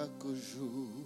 [0.00, 0.99] Chaque jour,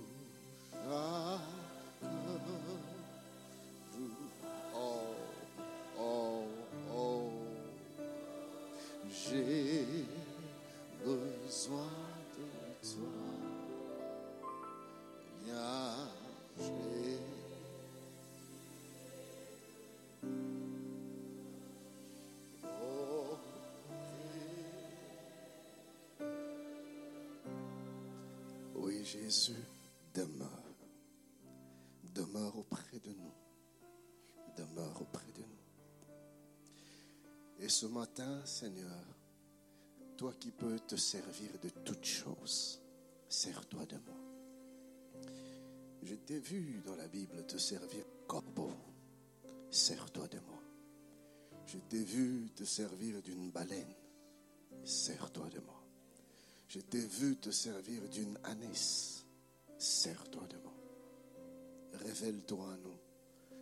[29.04, 29.52] Jésus
[30.14, 30.48] demeure.
[32.14, 33.34] Demeure auprès de nous.
[34.56, 35.64] Demeure auprès de nous.
[37.60, 39.04] Et ce matin, Seigneur,
[40.16, 42.80] toi qui peux te servir de toutes choses,
[43.28, 44.14] sers-toi de moi.
[46.02, 48.72] Je t'ai vu dans la Bible te servir corbeau.
[49.70, 50.62] Sers-toi de moi.
[51.66, 53.94] Je t'ai vu te servir d'une baleine.
[54.84, 55.83] Sers-toi de moi.
[56.74, 59.24] Je t'ai vu te servir d'une ânesse.
[59.78, 60.74] Sers-toi de moi.
[61.92, 62.98] Révèle-toi à nous.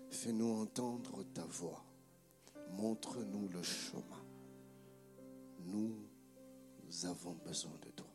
[0.09, 1.85] Fais-nous entendre ta voix.
[2.71, 4.25] Montre-nous le chemin.
[5.59, 6.09] Nous
[7.05, 8.07] avons besoin de toi.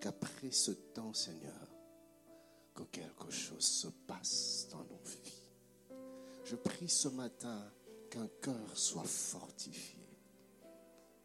[0.00, 1.68] Qu'après ce temps, Seigneur,
[2.74, 5.52] que quelque chose se passe dans nos vies.
[6.44, 7.72] Je prie ce matin
[8.10, 10.18] qu'un cœur soit fortifié,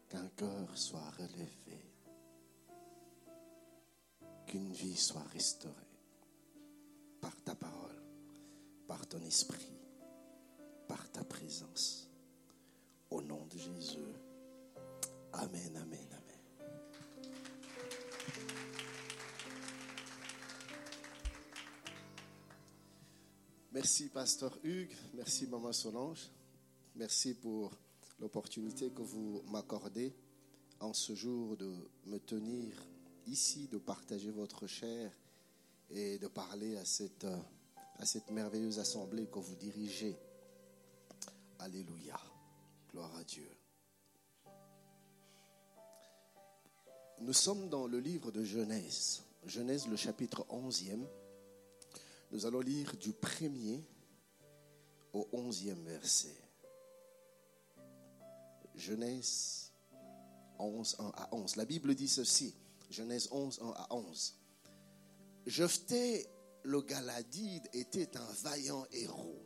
[0.08, 1.79] qu'un cœur soit relevé,
[4.50, 5.74] qu'une vie soit restaurée
[7.20, 8.02] par ta parole,
[8.88, 9.78] par ton esprit,
[10.88, 12.08] par ta présence.
[13.10, 14.12] Au nom de Jésus.
[15.34, 16.66] Amen, amen, amen.
[23.70, 24.96] Merci, Pasteur Hugues.
[25.14, 26.28] Merci, Maman Solange.
[26.96, 27.70] Merci pour
[28.18, 30.12] l'opportunité que vous m'accordez
[30.80, 31.72] en ce jour de
[32.06, 32.74] me tenir
[33.30, 35.10] ici, de partager votre chair
[35.90, 37.26] et de parler à cette,
[38.30, 40.16] merveilleuse assemblée que vous dirigez.
[41.60, 42.18] Alléluia.
[42.90, 43.48] Gloire à Dieu.
[47.20, 49.22] Nous sommes dans le livre de Genèse.
[49.46, 51.06] Genèse, le chapitre 11e.
[52.32, 53.84] Nous allons lire du premier
[55.12, 56.36] au 11e verset.
[58.74, 59.70] Genèse
[60.58, 61.56] 11, 1 à 11.
[61.56, 62.54] La Bible dit ceci.
[62.90, 64.34] Genèse 11, 1 à 11.
[65.46, 66.26] Jephthé
[66.62, 69.42] le Galadide était un vaillant héros.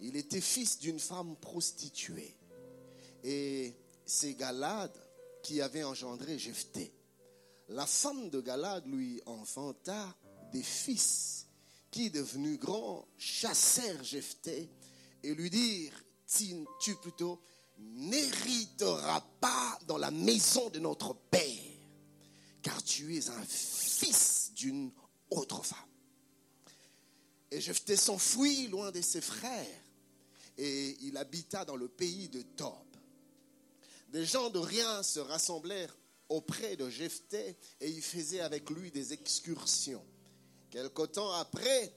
[0.00, 2.36] Il était fils d'une femme prostituée.
[3.22, 4.96] Et c'est Galade
[5.42, 6.92] qui avait engendré Jephthé.
[7.68, 10.16] La femme de Galade lui enfanta
[10.52, 11.46] des fils
[11.90, 14.70] qui, devenus grands, chassèrent Jephthé
[15.22, 17.40] et lui dirent, tu, tu plutôt
[17.78, 21.57] n'hériteras pas dans la maison de notre père,
[22.62, 24.90] car tu es un fils d'une
[25.30, 25.78] autre femme.
[27.50, 29.82] Et Jephthé s'enfuit loin de ses frères
[30.56, 32.72] et il habita dans le pays de Tob.
[34.08, 35.96] Des gens de rien se rassemblèrent
[36.28, 40.04] auprès de Jephthé et ils faisaient avec lui des excursions.
[40.70, 41.94] Quelque temps après,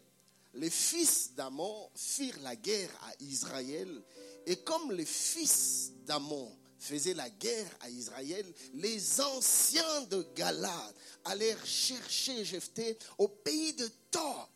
[0.53, 4.03] les fils d'Amon firent la guerre à Israël
[4.45, 10.95] et comme les fils d'Amon faisaient la guerre à Israël, les anciens de Galad
[11.25, 14.47] allèrent chercher Jephthé au pays de Tob.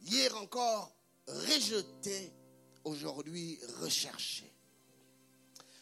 [0.00, 0.94] Hier encore
[1.26, 2.32] rejeté,
[2.84, 4.44] aujourd'hui recherché.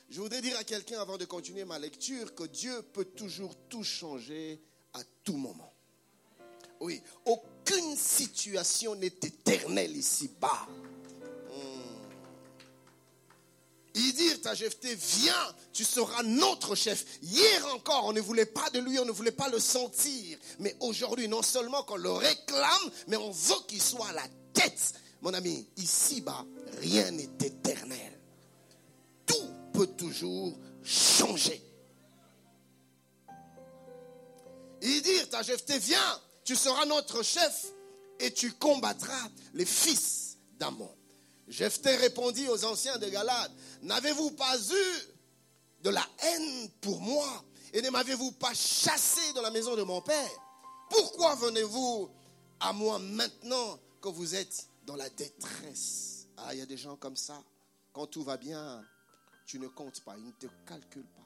[0.09, 3.85] Je voudrais dire à quelqu'un avant de continuer ma lecture que Dieu peut toujours tout
[3.85, 4.63] changer
[4.95, 5.73] à tout moment.
[6.81, 10.67] Oui, aucune situation n'est éternelle ici-bas.
[13.95, 17.05] Dirent à Jephthé, viens, tu seras notre chef.
[17.23, 20.37] Hier encore, on ne voulait pas de lui, on ne voulait pas le sentir.
[20.59, 24.95] Mais aujourd'hui, non seulement qu'on le réclame, mais on veut qu'il soit à la tête.
[25.23, 26.45] Mon ami, ici-bas,
[26.81, 28.21] rien n'est éternel.
[29.27, 31.63] Tout peut toujours changer.
[34.83, 37.67] Ils dirent à Jephthé, viens, tu seras notre chef
[38.21, 40.95] et tu combattras les fils d'Amon.
[41.49, 43.53] Jephthé répondit aux anciens de Galade,
[43.85, 45.13] n'avez-vous pas eu
[45.83, 50.01] de la haine pour moi et ne m'avez-vous pas chassé de la maison de mon
[50.01, 50.31] père?
[50.91, 52.11] Pourquoi venez-vous
[52.61, 56.27] à moi maintenant que vous êtes dans la détresse?
[56.37, 57.43] Ah, il y a des gens comme ça.
[57.93, 58.85] Quand tout va bien,
[59.47, 61.23] tu ne comptes pas, ils ne te calculent pas.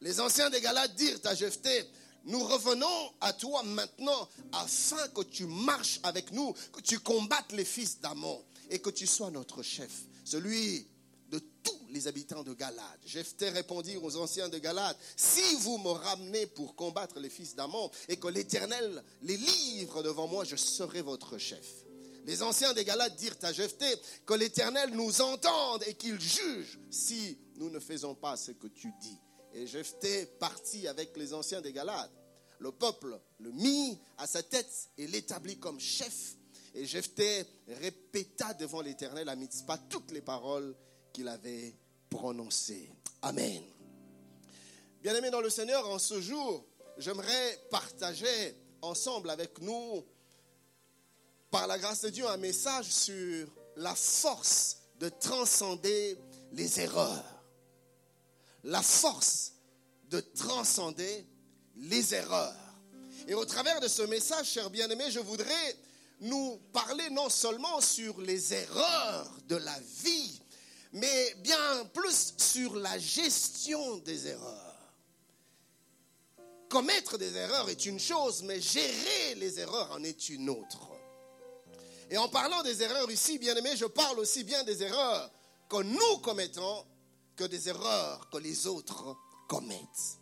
[0.00, 1.88] Les anciens des Galades dirent à Jephthé,
[2.24, 7.64] nous revenons à toi maintenant afin que tu marches avec nous, que tu combattes les
[7.64, 9.92] fils d'Amon et que tu sois notre chef,
[10.26, 10.88] celui
[11.30, 13.00] de tous les habitants de Galade.
[13.06, 17.90] Jephthé répondit aux anciens de Galade, si vous me ramenez pour combattre les fils d'Amon
[18.08, 21.84] et que l'Éternel les livre devant moi, je serai votre chef.
[22.24, 23.86] Les anciens des Galades dirent à Jephthé
[24.26, 28.92] que l'Éternel nous entende et qu'il juge si nous ne faisons pas ce que tu
[29.00, 29.18] dis.
[29.54, 32.10] Et Jephthé partit avec les anciens des Galades.
[32.58, 36.36] Le peuple le mit à sa tête et l'établit comme chef.
[36.76, 37.44] Et Jephthé
[37.80, 40.76] répéta devant l'Éternel à Mitzpah toutes les paroles
[41.12, 41.74] qu'il avait
[42.08, 42.90] prononcées.
[43.22, 43.62] Amen.
[45.02, 46.64] Bien-aimés dans le Seigneur, en ce jour,
[46.98, 50.04] j'aimerais partager ensemble avec nous,
[51.50, 56.18] par la grâce de Dieu, un message sur la force de transcender
[56.52, 57.36] les erreurs
[58.66, 59.52] la force
[60.10, 61.26] de transcender
[61.76, 62.54] les erreurs.
[63.28, 65.76] Et au travers de ce message, chers bien-aimés, je voudrais
[66.20, 70.40] nous parler non seulement sur les erreurs de la vie,
[70.92, 74.62] mais bien plus sur la gestion des erreurs.
[76.68, 80.90] Commettre des erreurs est une chose, mais gérer les erreurs en est une autre.
[82.10, 85.30] Et en parlant des erreurs ici, bien-aimés, je parle aussi bien des erreurs
[85.68, 86.84] que nous commettons
[87.36, 89.16] que des erreurs que les autres
[89.48, 90.18] commettent.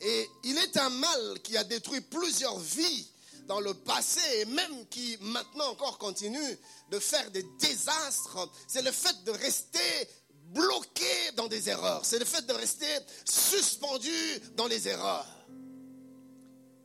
[0.00, 3.10] Et il est un mal qui a détruit plusieurs vies
[3.46, 6.58] dans le passé et même qui maintenant encore continue
[6.90, 10.08] de faire des désastres, c'est le fait de rester
[10.52, 12.86] bloqué dans des erreurs, c'est le fait de rester
[13.24, 14.10] suspendu
[14.56, 15.26] dans les erreurs.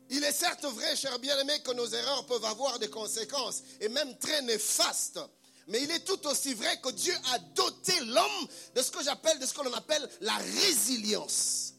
[0.09, 4.17] Il est certes vrai, cher bien-aimé, que nos erreurs peuvent avoir des conséquences et même
[4.17, 5.19] très néfastes
[5.67, 9.39] mais il est tout aussi vrai que Dieu a doté l'homme de ce que j'appelle,
[9.39, 11.70] de ce que l'on appelle la résilience.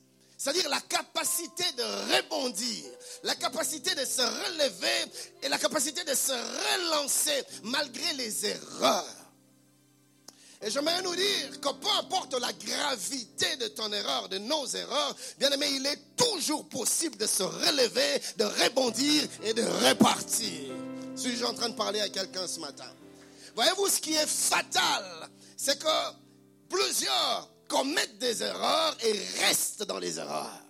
[0.43, 1.85] C'est-à-dire la capacité de
[2.17, 2.85] rebondir,
[3.23, 9.07] la capacité de se relever et la capacité de se relancer malgré les erreurs.
[10.61, 15.15] Et j'aimerais nous dire que peu importe la gravité de ton erreur, de nos erreurs,
[15.39, 20.73] bien aimé, il est toujours possible de se relever, de rebondir et de repartir.
[21.15, 22.93] Suis-je en train de parler à quelqu'un ce matin?
[23.55, 26.13] Voyez-vous, ce qui est fatal, c'est que
[26.69, 30.63] plusieurs commettent des erreurs et restent dans les erreurs.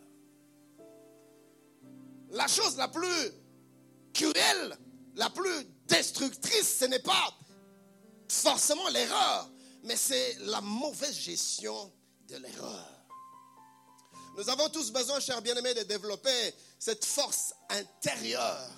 [2.30, 3.32] La chose la plus
[4.14, 4.78] cruelle,
[5.16, 7.37] la plus destructrice, ce n'est pas
[8.28, 9.50] forcément l'erreur,
[9.82, 11.92] mais c'est la mauvaise gestion
[12.28, 12.88] de l'erreur.
[14.38, 18.71] Nous avons tous besoin, chers bien-aimés, de développer cette force intérieure,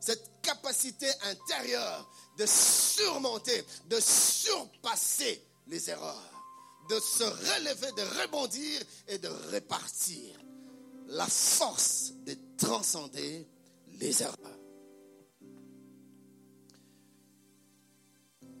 [0.00, 6.37] cette capacité intérieure de surmonter, de surpasser les erreurs,
[6.88, 10.34] de se relever, de rebondir et de répartir.
[11.08, 13.46] La force de transcender
[13.98, 14.58] les erreurs.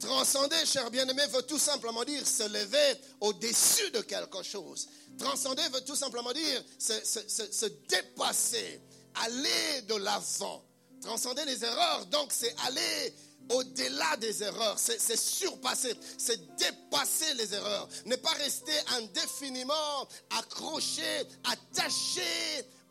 [0.00, 4.88] Transcender, cher bien-aimé, veut tout simplement dire se lever au-dessus de quelque chose.
[5.18, 8.80] Transcender veut tout simplement dire se, se dépasser,
[9.14, 10.64] aller de l'avant.
[11.02, 13.14] Transcender les erreurs, donc c'est aller
[13.50, 21.02] au-delà des erreurs, c'est surpasser, c'est dépasser les erreurs, ne pas rester indéfiniment accroché,
[21.44, 22.22] attaché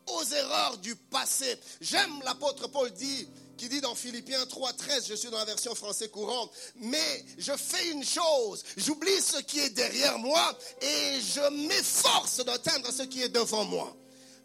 [0.06, 1.58] aux erreurs du passé.
[1.80, 6.08] J'aime l'apôtre Paul dit, qui dit dans Philippiens 3.13, je suis dans la version français
[6.08, 12.44] courante, mais je fais une chose, j'oublie ce qui est derrière moi et je m'efforce
[12.44, 13.94] d'atteindre ce qui est devant moi.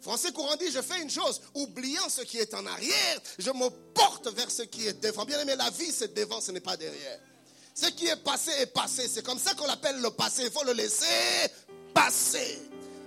[0.04, 3.70] Français courant dit, je fais une chose, oubliant ce qui est en arrière, je me
[3.94, 5.24] porte vers ce qui est devant.
[5.24, 7.18] Bien aimé, la vie, c'est devant, ce n'est pas derrière.
[7.74, 9.08] Ce qui est passé est passé.
[9.08, 10.42] C'est comme ça qu'on l'appelle le passé.
[10.44, 11.06] Il faut le laisser
[11.94, 12.60] passer.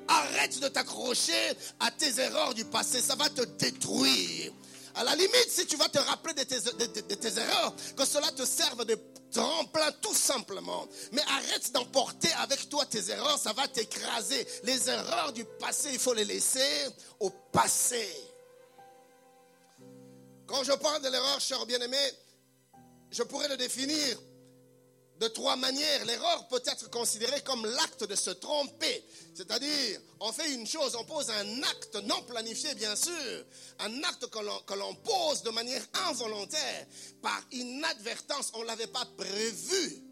[0.08, 3.00] Arrête de t'accrocher à tes erreurs du passé.
[3.00, 4.52] Ça va te détruire.
[4.96, 8.44] À la limite, si tu vas te rappeler tes, de tes erreurs, que cela te
[8.44, 8.96] serve de
[9.32, 10.88] tremplin tout simplement.
[11.12, 14.48] Mais arrête d'emporter avec toi tes erreurs, ça va t'écraser.
[14.64, 16.88] Les erreurs du passé, il faut les laisser
[17.20, 18.08] au passé.
[20.46, 21.98] Quand je parle de l'erreur, cher bien-aimé,
[23.12, 24.18] je pourrais le définir
[25.20, 26.06] de trois manières.
[26.06, 29.04] L'erreur peut être considérée comme l'acte de se tromper.
[29.34, 33.46] C'est-à-dire, on fait une chose, on pose un acte non planifié, bien sûr,
[33.80, 36.88] un acte que l'on pose de manière involontaire,
[37.22, 40.04] par inadvertance, on ne l'avait pas prévu.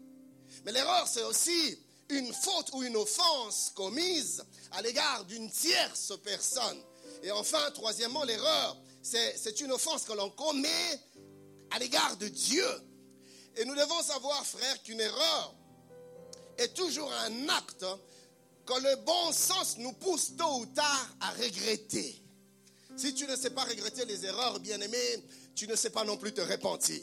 [0.64, 6.80] Mais l'erreur, c'est aussi une faute ou une offense commise à l'égard d'une tierce personne.
[7.22, 11.00] Et enfin, troisièmement, l'erreur, c'est une offense que l'on commet
[11.70, 12.66] à l'égard de Dieu.
[13.56, 15.54] Et nous devons savoir, frère, qu'une erreur
[16.58, 17.86] est toujours un acte
[18.66, 22.22] que le bon sens nous pousse tôt ou tard à regretter.
[22.96, 24.98] Si tu ne sais pas regretter les erreurs, bien-aimé,
[25.54, 27.00] tu ne sais pas non plus te repentir.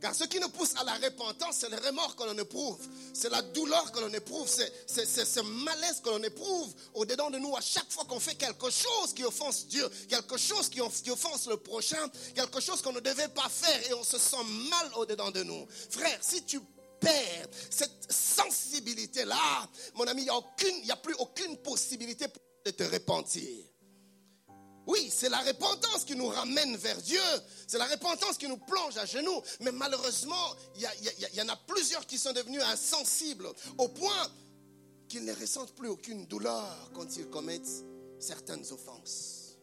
[0.00, 2.78] Car ce qui nous pousse à la repentance, c'est le remords que l'on éprouve,
[3.12, 7.54] c'est la douleur que l'on éprouve, c'est ce malaise que l'on éprouve au-dedans de nous
[7.56, 11.58] à chaque fois qu'on fait quelque chose qui offense Dieu, quelque chose qui offense le
[11.58, 15.42] prochain, quelque chose qu'on ne devait pas faire et on se sent mal au-dedans de
[15.42, 15.66] nous.
[15.90, 16.60] Frère, si tu
[16.98, 22.26] perds cette sensibilité-là, mon ami, il n'y a, a plus aucune possibilité
[22.64, 23.69] de te repentir.
[24.90, 27.20] Oui, c'est la repentance qui nous ramène vers Dieu.
[27.68, 29.40] C'est la repentance qui nous plonge à genoux.
[29.60, 30.82] Mais malheureusement, il
[31.32, 34.26] y, en a plusieurs qui sont devenus insensibles au point
[35.08, 37.84] qu'ils ne ressentent plus aucune douleur quand ils commettent
[38.18, 39.58] certaines offenses.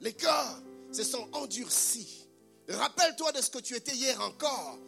[0.00, 0.60] Les cœurs
[0.90, 2.28] se sont endurcis.
[2.68, 4.78] Rappelle-toi de ce que tu étais hier encore.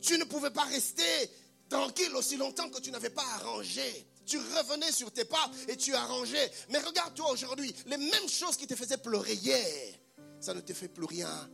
[0.00, 1.30] Tu ne pouvais pas rester
[1.68, 5.94] tranquille aussi longtemps que tu n'avais pas arrangé tu revenais sur tes pas et tu
[5.94, 6.50] arrangeais.
[6.70, 9.94] Mais regarde-toi aujourd'hui, les mêmes choses qui te faisaient pleurer hier,
[10.40, 11.50] ça ne te fait plus rien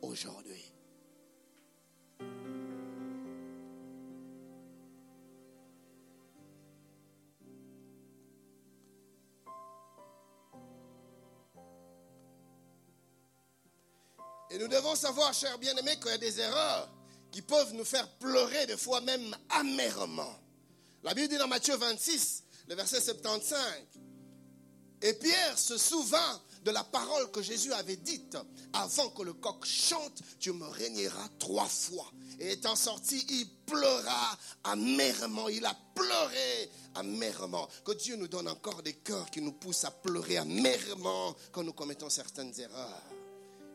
[0.00, 0.72] aujourd'hui.
[14.50, 16.90] Et nous devons savoir, chers bien-aimés, qu'il y a des erreurs
[17.30, 20.41] qui peuvent nous faire pleurer des fois même amèrement.
[21.02, 23.58] La Bible dit dans Matthieu 26, le verset 75,
[25.02, 28.36] et Pierre se souvint de la parole que Jésus avait dite,
[28.72, 32.08] avant que le coq chante, tu me régneras trois fois.
[32.38, 37.68] Et étant sorti, il pleura amèrement, il a pleuré amèrement.
[37.84, 41.72] Que Dieu nous donne encore des cœurs qui nous poussent à pleurer amèrement quand nous
[41.72, 43.02] commettons certaines erreurs.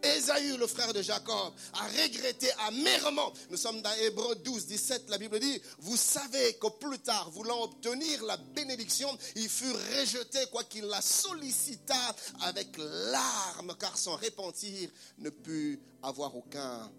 [0.04, 3.34] Ésaü, le frère de Jacob, a regretté amèrement.
[3.50, 5.10] Nous sommes dans Hébreu 12, 17.
[5.10, 10.40] La Bible dit, vous savez que plus tard, voulant obtenir la bénédiction, il fut rejeté,
[10.52, 14.90] quoiqu'il la sollicita avec larmes, car son repentir
[15.20, 16.92] ne put avoir aucun,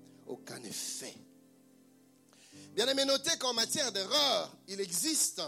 [0.65, 1.15] effet.
[2.75, 5.43] Bien aimé, notez qu'en matière d'erreur, il existe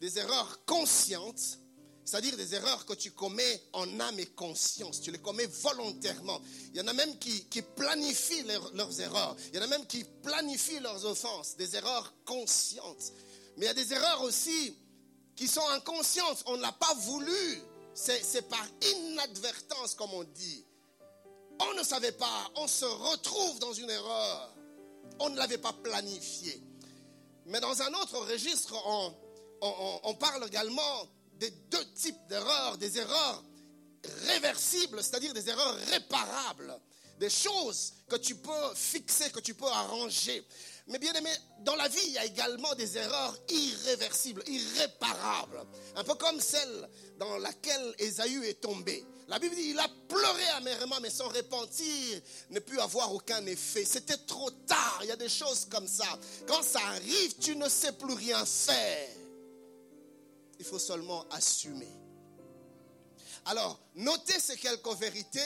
[0.00, 1.58] des erreurs conscientes
[2.06, 5.00] c'est-à-dire des erreurs que tu commets en âme et conscience.
[5.00, 6.40] Tu les commets volontairement.
[6.72, 7.42] Il y en a même qui,
[7.74, 8.44] planifient
[8.74, 9.36] leurs erreurs.
[9.48, 11.56] Il y en a même qui planifient leurs offenses.
[11.56, 13.12] Des erreurs conscientes.
[13.56, 14.78] Mais il y a des erreurs aussi
[15.34, 16.44] qui sont inconscientes.
[16.46, 17.60] On ne l'a pas voulu.
[17.92, 20.64] C'est par inadvertance, comme on dit.
[21.58, 22.52] On ne savait pas.
[22.54, 24.54] On se retrouve dans une erreur.
[25.18, 26.62] On ne l'avait pas planifié.
[27.46, 28.74] Mais dans un autre registre,
[29.60, 33.42] on parle également des deux types d'erreurs, des erreurs
[34.26, 36.80] réversibles, c'est-à-dire des erreurs réparables,
[37.18, 40.46] des choses que tu peux fixer, que tu peux arranger.
[40.88, 45.66] Mais bien aimé, dans la vie, il y a également des erreurs irréversibles, irréparables,
[45.96, 46.88] un peu comme celle
[47.18, 49.04] dans laquelle Ésaü est tombé.
[49.28, 53.84] La Bible dit, il a pleuré amèrement, mais son repentir ne put avoir aucun effet.
[53.84, 56.06] C'était trop tard, il y a des choses comme ça.
[56.46, 59.08] Quand ça arrive, tu ne sais plus rien faire
[60.58, 61.92] il faut seulement assumer.
[63.44, 65.40] Alors, notez ces quelques vérités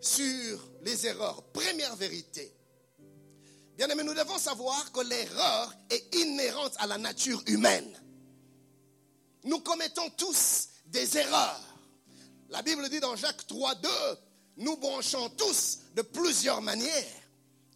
[0.00, 1.42] sur les erreurs.
[1.52, 2.54] Première vérité.
[3.76, 8.00] Bien aimé, nous devons savoir que l'erreur est inhérente à la nature humaine.
[9.42, 11.60] Nous commettons tous des erreurs.
[12.50, 13.88] La Bible dit dans Jacques 3, 2,
[14.58, 17.04] nous branchons tous de plusieurs manières,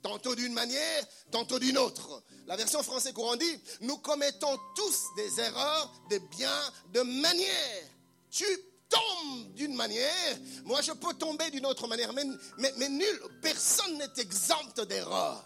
[0.03, 2.23] tantôt d'une manière, tantôt d'une autre.
[2.47, 7.85] La version française courant dit, nous commettons tous des erreurs de bien, de manière.
[8.31, 8.47] Tu
[8.89, 12.25] tombes d'une manière, moi je peux tomber d'une autre manière, mais,
[12.59, 15.45] mais, nul, personne n'est exempt d'erreur.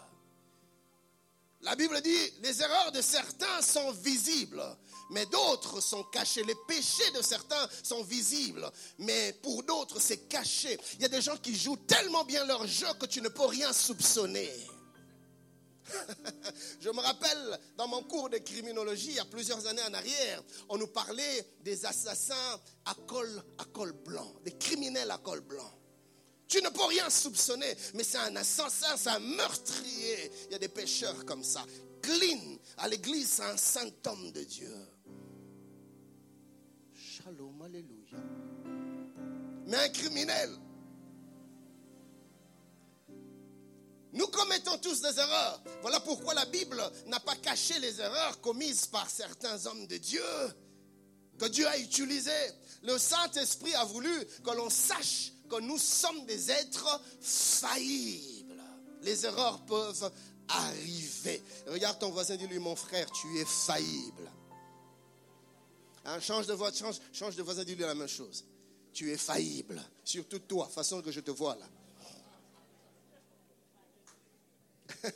[1.61, 4.63] La Bible dit, les erreurs de certains sont visibles,
[5.13, 6.43] mais d'autres sont cachées.
[6.43, 10.77] Les péchés de certains sont visibles, mais pour d'autres c'est caché.
[10.95, 13.45] Il y a des gens qui jouent tellement bien leur jeu que tu ne peux
[13.45, 14.51] rien soupçonner.
[16.79, 20.41] Je me rappelle, dans mon cours de criminologie, il y a plusieurs années en arrière,
[20.69, 25.71] on nous parlait des assassins à col, à col blanc, des criminels à col blanc.
[26.47, 30.31] Tu ne peux rien soupçonner, mais c'est un assassin, c'est un meurtrier.
[30.45, 31.65] Il y a des pécheurs comme ça.
[32.01, 34.71] Clean, à l'église, c'est un saint homme de Dieu.
[37.23, 38.17] Shalom, alléluia.
[39.67, 40.49] Mais un criminel,
[44.11, 45.63] Nous commettons tous des erreurs.
[45.81, 50.21] Voilà pourquoi la Bible n'a pas caché les erreurs commises par certains hommes de Dieu
[51.39, 52.31] que Dieu a utilisés.
[52.83, 54.13] Le Saint-Esprit a voulu
[54.43, 58.61] que l'on sache que nous sommes des êtres faillibles.
[59.01, 60.11] Les erreurs peuvent
[60.47, 61.41] arriver.
[61.67, 64.29] Regarde ton voisin, dis-lui, mon frère, tu es faillible.
[66.05, 68.43] Hein, change de voix, change, de voisin, dis-lui la même chose.
[68.91, 69.81] Tu es faillible.
[70.03, 71.65] Surtout toi, façon que je te vois là.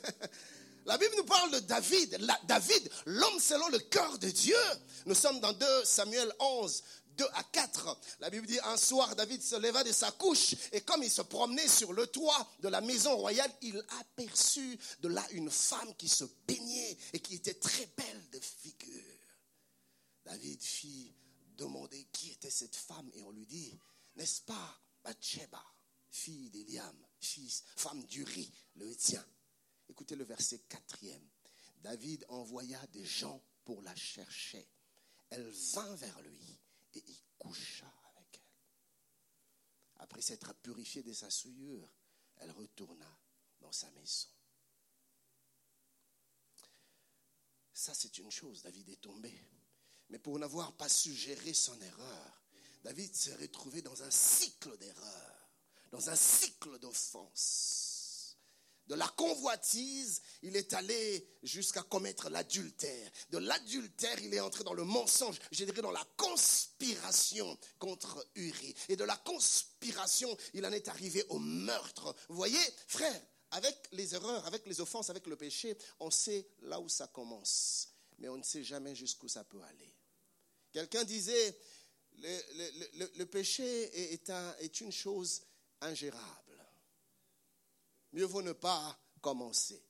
[0.86, 2.18] La Bible nous parle de David.
[2.44, 4.56] David, l'homme selon le cœur de Dieu.
[5.04, 6.82] Nous sommes dans 2 Samuel 11,
[7.18, 7.98] 2 à 4.
[8.20, 11.20] La Bible dit, un soir, David se leva de sa couche et comme il se
[11.20, 16.08] promenait sur le toit de la maison royale, il aperçut de là une femme qui
[16.08, 19.17] se baignait et qui était très belle de figure.
[20.28, 21.14] David fit
[21.56, 23.74] demander qui était cette femme et on lui dit,
[24.16, 25.64] n'est-ce pas Bathsheba,
[26.10, 29.26] fille d'Eliam, fils, femme d'Uri, le tien
[29.88, 31.26] Écoutez le verset quatrième.
[31.78, 34.68] David envoya des gens pour la chercher.
[35.30, 36.60] Elle vint vers lui
[36.92, 40.02] et y coucha avec elle.
[40.02, 41.90] Après s'être purifiée de sa souillure,
[42.36, 43.18] elle retourna
[43.60, 44.28] dans sa maison.
[47.72, 49.32] Ça, c'est une chose, David est tombé.
[50.10, 52.42] Mais pour n'avoir pas su gérer son erreur,
[52.84, 55.48] David s'est retrouvé dans un cycle d'erreur,
[55.90, 57.88] dans un cycle d'offense
[58.88, 63.10] de la convoitise, il est allé jusqu'à commettre l'adultère.
[63.30, 68.74] De l'adultère, il est entré dans le mensonge, je dirais dans la conspiration contre Uri.
[68.88, 72.14] Et de la conspiration, il en est arrivé au meurtre.
[72.28, 76.80] Vous voyez, frère, avec les erreurs, avec les offenses, avec le péché, on sait là
[76.80, 79.94] où ça commence, mais on ne sait jamais jusqu'où ça peut aller.
[80.72, 81.58] Quelqu'un disait,
[82.18, 85.42] le, péché est, une chose
[85.80, 86.48] ingérable
[88.12, 89.82] mieux vaut ne pas commencer.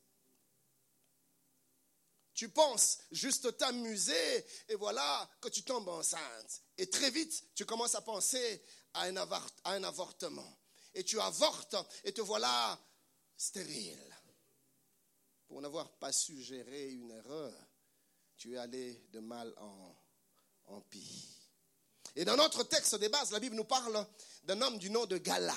[2.35, 6.63] Tu penses juste t'amuser et voilà que tu tombes enceinte.
[6.77, 8.63] Et très vite, tu commences à penser
[8.95, 10.59] à un, à un avortement.
[10.95, 12.79] Et tu avortes et te voilà
[13.37, 14.17] stérile.
[15.49, 17.55] Pour n'avoir pas su gérer une erreur,
[18.37, 19.97] tu es allé de mal en,
[20.69, 21.03] en pire.
[22.17, 24.07] Et dans notre texte de base, la Bible nous parle
[24.45, 25.55] d'un homme du nom de Galade.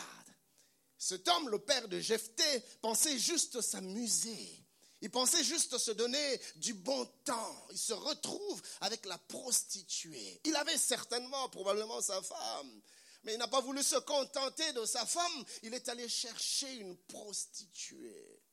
[0.98, 4.62] Cet homme, le père de Jephthé, pensait juste s'amuser.
[5.02, 7.68] Il pensait juste se donner du bon temps.
[7.72, 10.40] Il se retrouve avec la prostituée.
[10.46, 12.82] Il avait certainement, probablement sa femme,
[13.24, 15.46] mais il n'a pas voulu se contenter de sa femme.
[15.64, 18.44] Il est allé chercher une prostituée.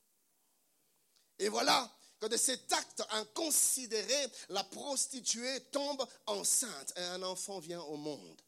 [1.38, 7.82] Et voilà que de cet acte inconsidéré, la prostituée tombe enceinte et un enfant vient
[7.82, 8.40] au monde.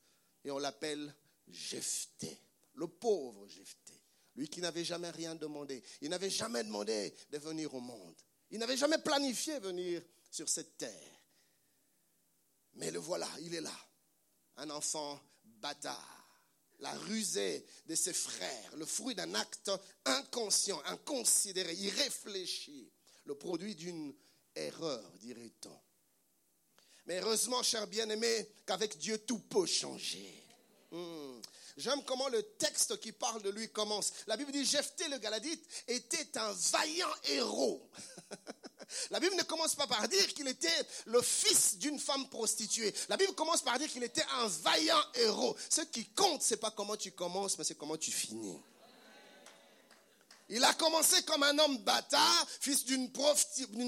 [0.45, 1.15] Et on l'appelle
[1.49, 2.41] Jephthé,
[2.75, 3.95] le pauvre Jephthé.
[4.37, 5.83] Lui qui n'avait jamais rien demandé.
[6.01, 8.15] Il n'avait jamais demandé de venir au monde.
[8.51, 11.21] Il n'avait jamais planifié venir sur cette terre.
[12.75, 13.77] Mais le voilà, il est là.
[14.57, 16.17] Un enfant bâtard.
[16.79, 19.71] La rusée de ses frères, le fruit d'un acte
[20.07, 22.91] inconscient, inconsidéré, irréfléchi,
[23.31, 24.13] le produit d'une
[24.57, 25.81] erreur, dirait-on.
[27.07, 30.35] Mais heureusement, cher bien-aimé, qu'avec Dieu, tout peut changer.
[30.91, 31.41] Hmm.
[31.77, 34.13] J'aime comment le texte qui parle de lui commence.
[34.27, 37.89] La Bible dit Jephthé le Galadite était un vaillant héros.
[39.13, 42.93] La Bible ne commence pas par dire qu'il était le fils d'une femme prostituée.
[43.09, 45.57] La Bible commence par dire qu'il était un vaillant héros.
[45.69, 48.61] Ce qui compte, c'est pas comment tu commences, mais c'est comment tu finis.
[50.53, 53.13] Il a commencé comme un homme bâtard, fils d'une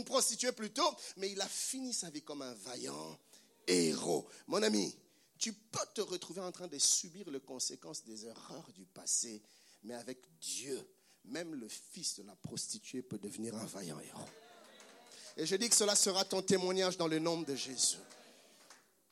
[0.05, 3.18] prostituée plutôt, mais il a fini sa vie comme un vaillant
[3.66, 4.29] héros.
[4.46, 4.96] Mon ami,
[5.38, 9.42] tu peux te retrouver en train de subir les conséquences des erreurs du passé,
[9.83, 10.81] mais avec Dieu,
[11.25, 14.29] même le fils de la prostituée peut devenir un vaillant héros.
[15.37, 17.98] Et je dis que cela sera ton témoignage dans le nom de Jésus.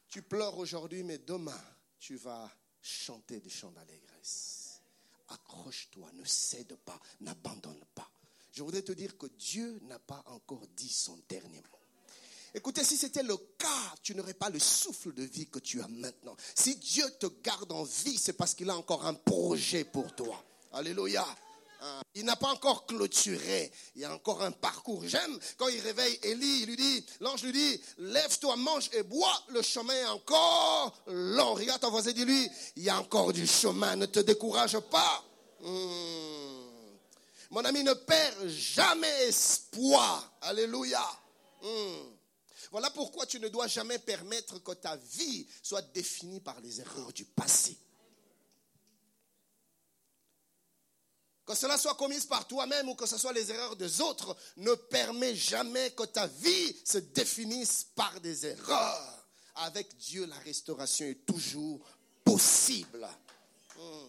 [0.06, 1.60] Tu pleures aujourd'hui, mais demain,
[1.98, 2.48] tu vas
[2.80, 4.59] chanter des chants d'allégresse.
[5.30, 8.10] Accroche-toi, ne cède pas, n'abandonne pas.
[8.52, 11.78] Je voudrais te dire que Dieu n'a pas encore dit son dernier mot.
[12.52, 15.88] Écoutez, si c'était le cas, tu n'aurais pas le souffle de vie que tu as
[15.88, 16.36] maintenant.
[16.54, 20.44] Si Dieu te garde en vie, c'est parce qu'il a encore un projet pour toi.
[20.72, 21.24] Alléluia.
[22.14, 23.70] Il n'a pas encore clôturé.
[23.94, 25.02] Il y a encore un parcours.
[25.06, 29.42] J'aime quand il réveille Élie, il lui dit, l'ange lui dit, lève-toi, mange et bois.
[29.48, 31.54] Le chemin est encore long.
[31.54, 33.96] Regarde ton voisin, dis-lui, il y a encore du chemin.
[33.96, 35.24] Ne te décourage pas.
[35.60, 36.60] Hmm.
[37.50, 40.32] Mon ami, ne perds jamais espoir.
[40.42, 41.04] Alléluia.
[41.62, 42.10] Hmm.
[42.70, 47.12] Voilà pourquoi tu ne dois jamais permettre que ta vie soit définie par les erreurs
[47.12, 47.76] du passé.
[51.50, 54.72] Que cela soit commis par toi-même ou que ce soit les erreurs des autres, ne
[54.72, 59.26] permet jamais que ta vie se définisse par des erreurs.
[59.56, 61.84] Avec Dieu, la restauration est toujours
[62.22, 63.04] possible.
[63.76, 64.06] Hmm.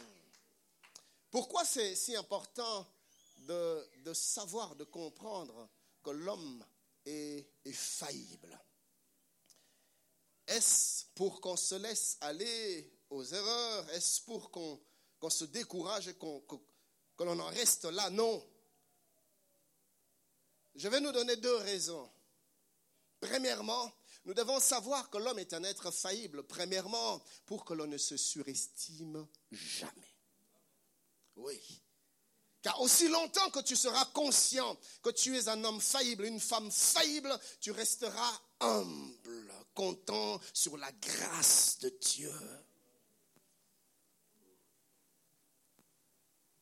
[1.32, 2.86] Pourquoi c'est si important
[3.40, 5.68] de, savoir, de comprendre
[6.04, 6.64] que l'homme
[7.08, 8.62] est, faillible?
[10.46, 13.90] Est-ce pour qu'on se laisse aller aux erreurs?
[13.90, 16.44] Est-ce pour qu'on se décourage et qu'on
[17.22, 18.10] que l'on en reste là.
[18.10, 18.44] Non.
[20.74, 22.10] Je vais nous donner deux raisons.
[23.20, 23.92] Premièrement,
[24.26, 26.42] nous devons savoir que l'homme est un être faillible.
[26.44, 30.16] Premièrement, pour que l'on ne se surestime jamais.
[31.36, 31.62] Oui.
[32.64, 36.72] Car aussi longtemps que tu seras conscient que tu es un homme faillible, une femme
[36.72, 42.34] faillible, tu resteras humble, comptant sur la grâce de Dieu.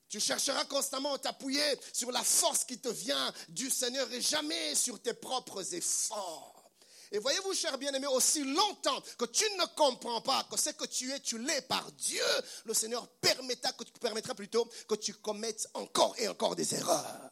[0.09, 4.73] Tu chercheras constamment à t'appuyer sur la force qui te vient du Seigneur et jamais
[4.73, 6.71] sur tes propres efforts.
[7.11, 11.11] Et voyez-vous, cher bien-aimé, aussi longtemps que tu ne comprends pas que ce que tu
[11.11, 12.23] es, tu l'es par Dieu,
[12.65, 17.31] le Seigneur permettra, que tu, permettra plutôt que tu commettes encore et encore des erreurs.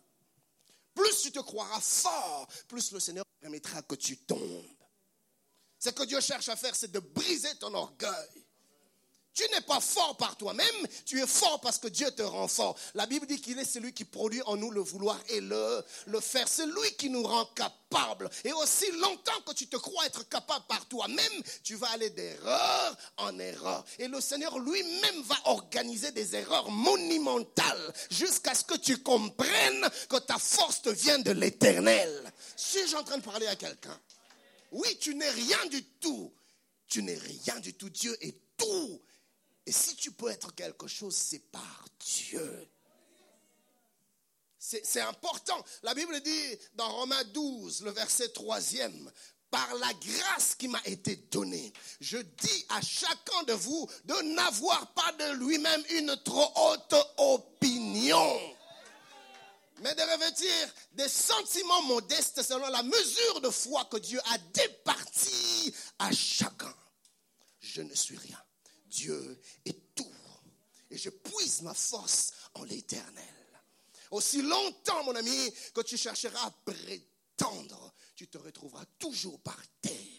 [0.94, 4.66] Plus tu te croiras fort, plus le Seigneur permettra que tu tombes.
[5.80, 8.47] Ce que Dieu cherche à faire, c'est de briser ton orgueil
[9.38, 12.76] tu n'es pas fort par toi-même, tu es fort parce que Dieu te rend fort.
[12.96, 16.20] La Bible dit qu'il est celui qui produit en nous le vouloir et le, le
[16.20, 16.48] faire.
[16.48, 18.32] C'est lui qui nous rend capables.
[18.44, 22.98] Et aussi longtemps que tu te crois être capable par toi-même, tu vas aller d'erreur
[23.18, 23.86] en erreur.
[24.00, 30.18] Et le Seigneur lui-même va organiser des erreurs monumentales jusqu'à ce que tu comprennes que
[30.18, 32.34] ta force te vient de l'éternel.
[32.56, 34.00] Suis-je en train de parler à quelqu'un?
[34.72, 36.34] Oui, tu n'es rien du tout.
[36.88, 37.92] Tu n'es rien du tout.
[37.92, 39.00] Dieu est tout.
[39.68, 42.70] Et si tu peux être quelque chose, c'est par Dieu.
[44.58, 45.62] C'est important.
[45.84, 48.60] La Bible dit dans Romains 12, le verset 3
[49.50, 54.94] par la grâce qui m'a été donnée, je dis à chacun de vous de n'avoir
[54.94, 58.56] pas de lui-même une trop haute opinion,
[59.80, 65.74] mais de revêtir des sentiments modestes selon la mesure de foi que Dieu a départie
[66.00, 66.76] à chacun.
[67.60, 68.42] Je ne suis rien.
[68.90, 70.12] Dieu est tout.
[70.90, 73.24] Et je puise ma force en l'éternel.
[74.12, 80.17] Aussi longtemps, mon ami, que tu chercheras à prétendre, tu te retrouveras toujours par terre.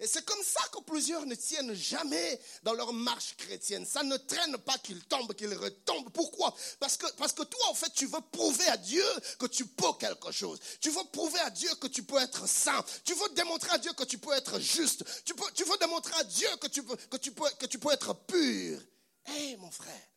[0.00, 3.86] Et c'est comme ça que plusieurs ne tiennent jamais dans leur marche chrétienne.
[3.86, 6.10] Ça ne traîne pas qu'ils tombent, qu'ils retombent.
[6.10, 6.54] Pourquoi?
[6.78, 9.04] Parce que, parce toi, en fait, tu veux prouver à Dieu
[9.38, 10.58] que tu peux quelque chose.
[10.80, 12.84] Tu veux prouver à Dieu que tu peux être saint.
[13.04, 15.04] Tu veux démontrer à Dieu que tu peux être juste.
[15.24, 18.14] Tu, veux démontrer à Dieu que tu peux, que tu peux, que tu peux être
[18.26, 18.80] pur.
[19.26, 20.08] Hé, mon frère,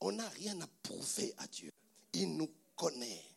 [0.00, 1.70] on n'a rien à prouver à Dieu.
[2.12, 3.29] Il nous connaît.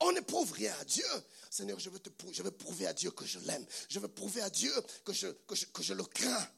[0.00, 1.04] On ne prouve rien à Dieu.
[1.50, 3.64] Seigneur, je veux, te, je veux prouver à Dieu que je l'aime.
[3.88, 4.72] Je veux prouver à Dieu
[5.04, 6.48] que je, que je, le crains.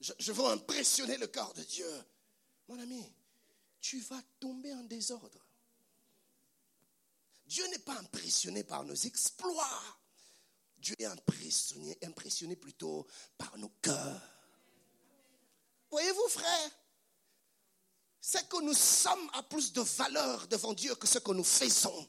[0.00, 1.90] Je, je, veux impressionner le cœur de Dieu.
[2.68, 3.04] Mon ami,
[3.80, 5.46] tu vas tomber en désordre.
[7.46, 9.82] Dieu n'est pas impressionné par nos exploits.
[10.78, 14.20] Dieu est impressionné, impressionné plutôt par nos cœurs.
[15.90, 16.70] Voyez-vous, frère,
[18.20, 22.08] c'est que nous sommes à plus de valeur devant Dieu que ce que nous faisons.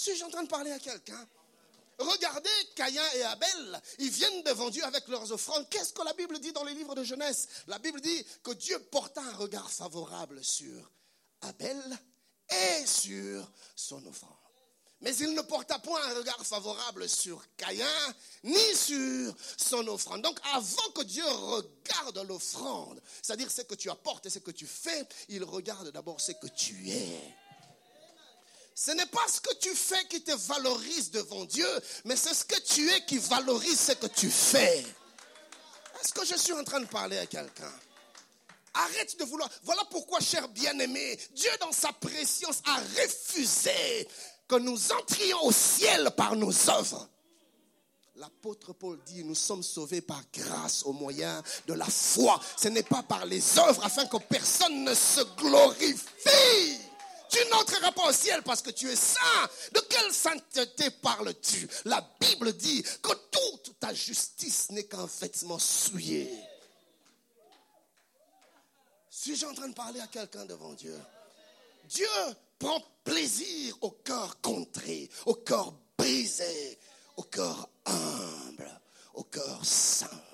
[0.00, 1.28] Suis-je en train de parler à quelqu'un?
[1.98, 5.68] Regardez Caïn et Abel, ils viennent devant Dieu avec leurs offrandes.
[5.68, 7.46] Qu'est-ce que la Bible dit dans les livres de Genèse?
[7.66, 10.90] La Bible dit que Dieu porta un regard favorable sur
[11.42, 11.78] Abel
[12.48, 14.32] et sur son offrande.
[15.02, 20.22] Mais il ne porta point un regard favorable sur Caïn ni sur son offrande.
[20.22, 24.66] Donc avant que Dieu regarde l'offrande, c'est-à-dire ce que tu apportes et ce que tu
[24.66, 27.36] fais, il regarde d'abord ce que tu es.
[28.82, 31.68] Ce n'est pas ce que tu fais qui te valorise devant Dieu,
[32.06, 34.78] mais c'est ce que tu es qui valorise ce que tu fais.
[36.00, 37.70] Est-ce que je suis en train de parler à quelqu'un?
[38.72, 39.50] Arrête de vouloir.
[39.64, 44.08] Voilà pourquoi, cher bien-aimé, Dieu dans sa préscience a refusé
[44.48, 47.06] que nous entrions au ciel par nos œuvres.
[48.14, 52.40] L'apôtre Paul dit, nous sommes sauvés par grâce au moyen de la foi.
[52.56, 56.89] Ce n'est pas par les œuvres afin que personne ne se glorifie.
[57.30, 59.48] Tu n'entreras pas au ciel parce que tu es saint.
[59.72, 61.68] De quelle sainteté parles-tu?
[61.84, 66.30] La Bible dit que toute ta justice n'est qu'un vêtement souillé.
[69.08, 70.98] Suis-je en train de parler à quelqu'un devant Dieu?
[71.88, 72.08] Dieu
[72.58, 76.78] prend plaisir au cœur contré, au cœur brisé,
[77.16, 78.80] au cœur humble,
[79.14, 80.29] au cœur simple.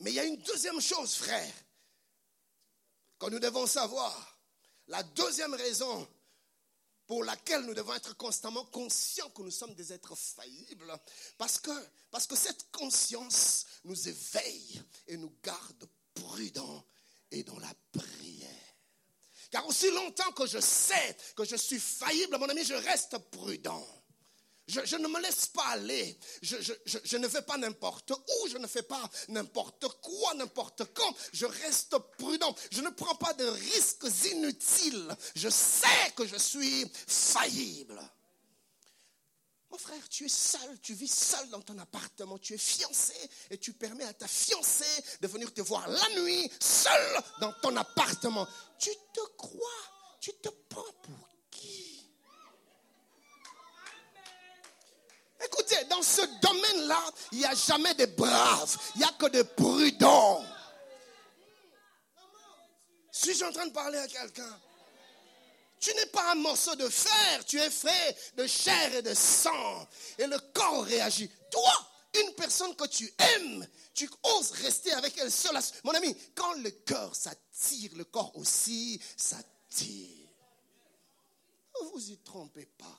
[0.00, 1.54] Mais il y a une deuxième chose, frère,
[3.18, 4.38] que nous devons savoir.
[4.88, 6.08] La deuxième raison
[7.06, 10.92] pour laquelle nous devons être constamment conscients que nous sommes des êtres faillibles,
[11.38, 16.84] parce que, cette conscience nous éveille et nous garde prudents
[17.30, 18.50] et dans la prière.
[19.50, 23.86] Car aussi longtemps que je sais que je suis faillible, mon ami, je reste prudent.
[24.66, 26.18] Je, ne me laisse pas aller.
[26.42, 28.48] Je, ne fais pas n'importe où.
[28.48, 31.14] Je ne fais pas n'importe quoi, n'importe quand.
[31.32, 32.54] Je reste prudent.
[32.72, 35.16] Je ne prends pas de risques inutiles.
[35.36, 38.00] Je sais que je suis faillible.
[39.70, 43.14] Mon frère, tu es seul, tu vis seul dans ton appartement, tu es fiancé
[43.50, 47.76] et tu permets à ta fiancée de venir te voir la nuit, seul dans ton
[47.76, 48.46] appartement.
[48.78, 51.95] Tu te crois, tu te prends pour qui?
[55.44, 59.44] Écoutez, dans ce domaine-là, il n'y a jamais de braves, il n'y a que des
[59.44, 60.42] prudents.
[63.12, 64.60] Suis-je en train de parler à quelqu'un?
[65.78, 69.86] Tu n'es pas un morceau de fer, tu es fait de chair et de sang.
[70.18, 71.30] Et le corps réagit.
[71.50, 71.72] Toi,
[72.14, 75.58] une personne que tu aimes, tu oses rester avec elle seule.
[75.84, 80.28] Mon ami, quand le cœur s'attire, le corps aussi s'attire.
[81.80, 82.98] Ne vous y trompez pas.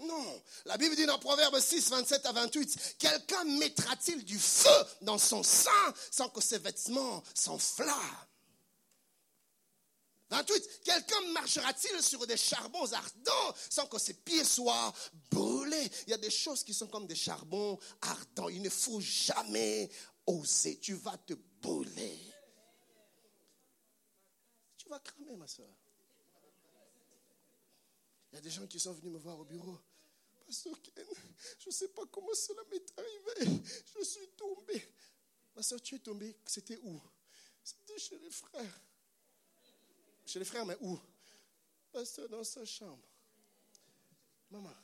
[0.00, 0.42] Non.
[0.64, 5.42] La Bible dit dans Proverbe 6, 27 à 28, quelqu'un mettra-t-il du feu dans son
[5.42, 8.28] sein sans que ses vêtements s'enflamment?
[10.30, 10.82] 28.
[10.84, 14.92] Quelqu'un marchera-t-il sur des charbons ardents sans que ses pieds soient
[15.30, 15.90] brûlés?
[16.06, 18.48] Il y a des choses qui sont comme des charbons ardents.
[18.48, 19.90] Il ne faut jamais
[20.26, 20.78] oser.
[20.78, 22.18] Tu vas te brûler.
[24.76, 25.66] Tu vas cramer, ma soeur.
[28.30, 29.78] Il y a des gens qui sont venus me voir au bureau.
[30.48, 31.06] Ken,
[31.58, 33.62] je ne sais pas comment cela m'est arrivé.
[33.94, 34.94] Je suis tombé.
[35.54, 36.36] Ma soeur, tu es tombé.
[36.46, 37.00] C'était où?
[37.62, 38.80] C'était chez les frères.
[40.24, 40.98] Chez les frères, mais où?
[41.92, 43.02] Pasteur, dans sa chambre.
[44.50, 44.74] Maman,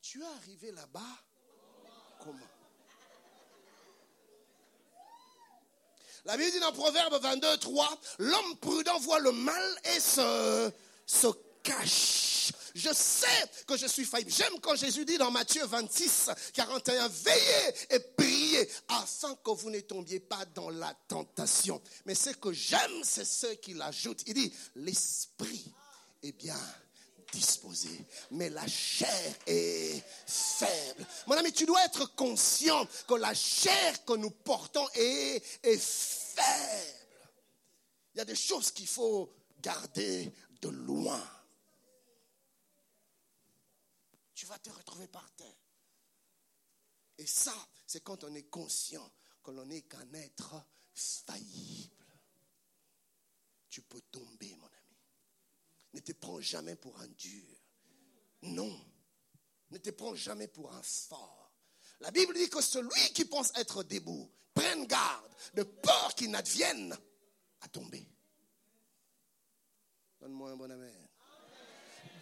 [0.00, 1.18] tu es arrivé là-bas?
[2.20, 2.48] Comment?
[6.24, 10.72] La Bible dit dans Proverbe 22, 3, l'homme prudent voit le mal et se,
[11.04, 11.26] se
[11.64, 12.31] cache.
[12.74, 14.30] Je sais que je suis faillible.
[14.30, 19.80] J'aime quand Jésus dit dans Matthieu 26, 41, veillez et priez afin que vous ne
[19.80, 21.80] tombiez pas dans la tentation.
[22.06, 24.22] Mais ce que j'aime, c'est ce qu'il ajoute.
[24.26, 25.72] Il dit, l'esprit
[26.22, 26.58] est bien
[27.32, 27.88] disposé,
[28.30, 31.06] mais la chair est faible.
[31.26, 35.42] Mon ami, tu dois être conscient que la chair que nous portons est
[35.78, 36.98] faible.
[38.14, 39.32] Il y a des choses qu'il faut
[39.62, 40.30] garder
[40.60, 41.22] de loin.
[44.42, 45.54] Tu vas te retrouver par terre.
[47.16, 47.54] Et ça,
[47.86, 49.08] c'est quand on est conscient
[49.40, 50.60] que l'on n'est qu'un être
[50.92, 52.04] faillible.
[53.68, 54.98] Tu peux tomber, mon ami.
[55.94, 57.56] Ne te prends jamais pour un dur.
[58.42, 58.84] Non.
[59.70, 61.52] Ne te prends jamais pour un fort.
[62.00, 66.98] La Bible dit que celui qui pense être debout prenne garde de peur qu'il n'advienne
[67.60, 68.04] à tomber.
[70.18, 71.01] Donne-moi un bon amen.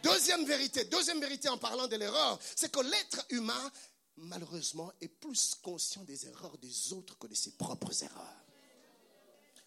[0.02, 3.70] Deuxième vérité, deuxième vérité en parlant de l'erreur, c'est que l'être humain,
[4.16, 8.44] malheureusement, est plus conscient des erreurs des autres que de ses propres erreurs.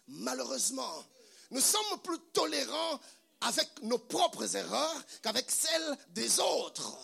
[0.08, 1.04] Malheureusement,
[1.50, 3.00] nous sommes plus tolérants
[3.40, 6.96] avec nos propres erreurs qu'avec celles des autres.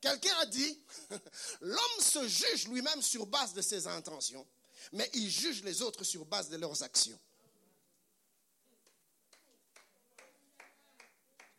[0.00, 0.78] Quelqu'un a dit,
[1.60, 4.46] l'homme se juge lui-même sur base de ses intentions,
[4.92, 7.18] mais il juge les autres sur base de leurs actions.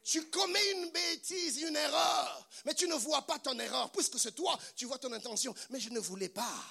[0.06, 4.34] Tu commets une bêtise, une erreur, mais tu ne vois pas ton erreur, puisque c'est
[4.34, 5.54] toi, tu vois ton intention.
[5.72, 6.64] Mais je ne voulais pas.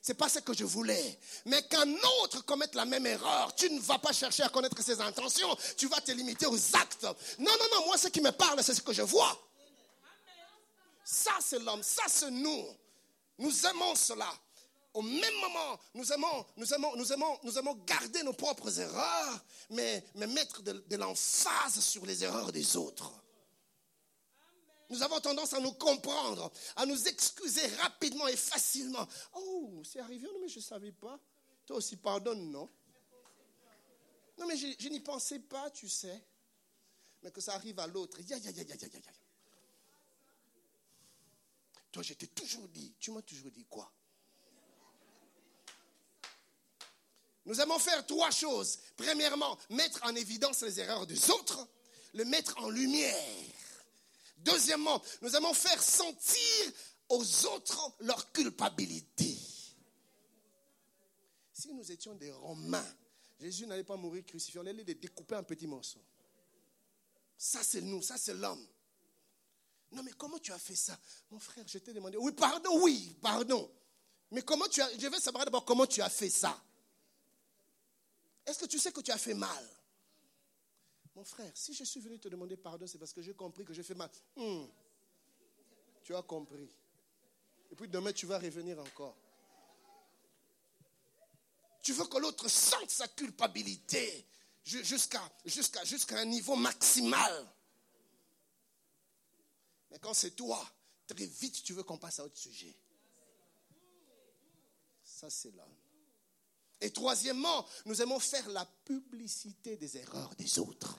[0.00, 1.18] C'est pas ce que je voulais.
[1.44, 4.98] Mais qu'un autre commette la même erreur, tu ne vas pas chercher à connaître ses
[4.98, 7.04] intentions, tu vas te limiter aux actes.
[7.38, 9.38] Non, non, non, moi ce qui me parle, c'est ce que je vois.
[11.04, 12.66] Ça, c'est l'homme, ça, c'est nous.
[13.36, 14.32] Nous aimons cela.
[14.92, 22.24] Au même moment, nous aimons, garder nos propres erreurs, mais, mettre de, l'emphase sur les
[22.24, 23.12] erreurs des autres.
[24.88, 29.06] Nous avons tendance à nous comprendre, à nous excuser rapidement et facilement.
[29.34, 31.20] Oh, c'est arrivé, mais je ne savais pas.
[31.64, 32.68] Toi aussi, pardonne, non?
[34.38, 36.24] Non, mais je, n'y pensais pas, tu sais.
[37.22, 38.18] Mais que ça arrive à l'autre.
[41.92, 42.92] Toi, je t'ai toujours dit.
[42.98, 43.92] Tu m'as toujours dit quoi?
[47.46, 48.78] Nous allons faire trois choses.
[48.96, 51.66] Premièrement, mettre en évidence les erreurs des autres,
[52.14, 53.54] le mettre en lumière.
[54.38, 56.72] Deuxièmement, nous allons faire sentir
[57.08, 59.36] aux autres leur culpabilité.
[61.52, 62.96] Si nous étions des Romains,
[63.38, 66.02] Jésus n'allait pas mourir crucifié, on allait les découper en petits morceaux.
[67.36, 68.66] Ça, c'est nous, ça, c'est l'homme.
[69.92, 70.98] Non, mais comment tu as fait ça?
[71.30, 72.16] Mon frère, je t'ai demandé.
[72.16, 73.70] Oui, pardon, oui, pardon.
[74.30, 74.90] Mais comment tu as.
[74.98, 76.62] Je vais savoir d'abord comment tu as fait ça.
[78.46, 79.68] Est-ce que tu sais que tu as fait mal?
[81.14, 83.74] Mon frère, si je suis venu te demander pardon, c'est parce que j'ai compris que
[83.74, 84.10] j'ai fait mal.
[84.36, 84.66] Hmm.
[86.02, 86.70] Tu as compris.
[87.70, 89.16] Et puis demain, tu vas revenir encore.
[91.82, 94.26] Tu veux que l'autre sente sa culpabilité
[94.62, 95.22] jusqu'à
[96.12, 97.46] un niveau maximal.
[99.90, 100.64] Mais quand c'est toi,
[101.06, 102.74] très vite, tu veux qu'on passe à autre sujet.
[105.02, 105.76] Ça, c'est l'homme.
[106.80, 110.98] Et troisièmement, nous aimons faire la publicité des erreurs des autres.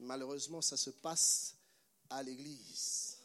[0.00, 1.54] Malheureusement, ça se passe
[2.10, 3.16] à l'église.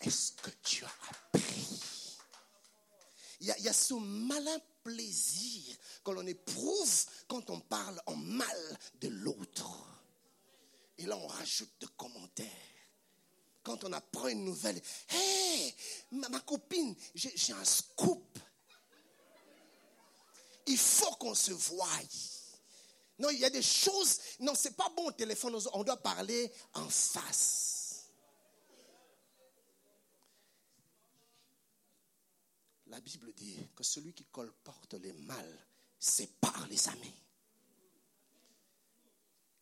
[0.00, 1.80] Est-ce que tu as appris?
[3.40, 8.00] Il y, a, il y, a, ce malin plaisir que l'on éprouve quand on parle
[8.06, 9.84] en mal de l'autre.
[10.96, 12.77] Et là, on rajoute des commentaires.
[13.68, 15.74] Quand on apprend une nouvelle, hé,
[16.12, 18.38] ma, copine, j'ai un scoop.
[20.66, 21.86] Il faut qu'on se voie.
[23.18, 24.20] Non, il y a des choses.
[24.40, 25.60] Non, c'est pas bon au téléphone.
[25.74, 28.06] On doit parler en face.
[32.86, 35.66] La Bible dit que celui qui colporte les mal
[35.98, 37.22] sépare les amis.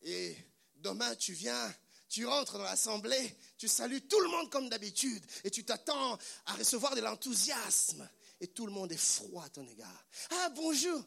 [0.03, 0.37] Et
[0.77, 1.75] demain, tu viens,
[2.09, 6.55] tu rentres dans l'assemblée, tu salues tout le monde comme d'habitude et tu t'attends à
[6.55, 8.09] recevoir de l'enthousiasme.
[8.41, 10.07] Et tout le monde est froid à ton égard.
[10.31, 11.03] Ah, bonjour.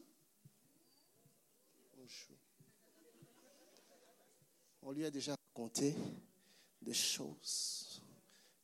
[1.95, 2.38] Bonjour.
[4.81, 5.95] On lui a déjà raconté
[6.81, 8.01] des choses.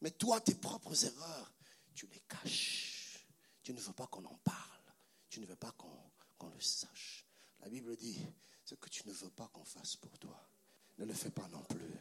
[0.02, 1.54] Mais toi, tes propres erreurs,
[1.93, 3.28] tu les caches.
[3.62, 4.93] Tu ne veux pas qu'on en parle.
[5.30, 7.26] Tu ne veux pas qu'on qu le sache.
[7.60, 8.19] La Bible dit,
[8.63, 10.50] ce que tu ne veux pas qu'on fasse pour toi,
[10.98, 11.93] ne le fais pas non plus.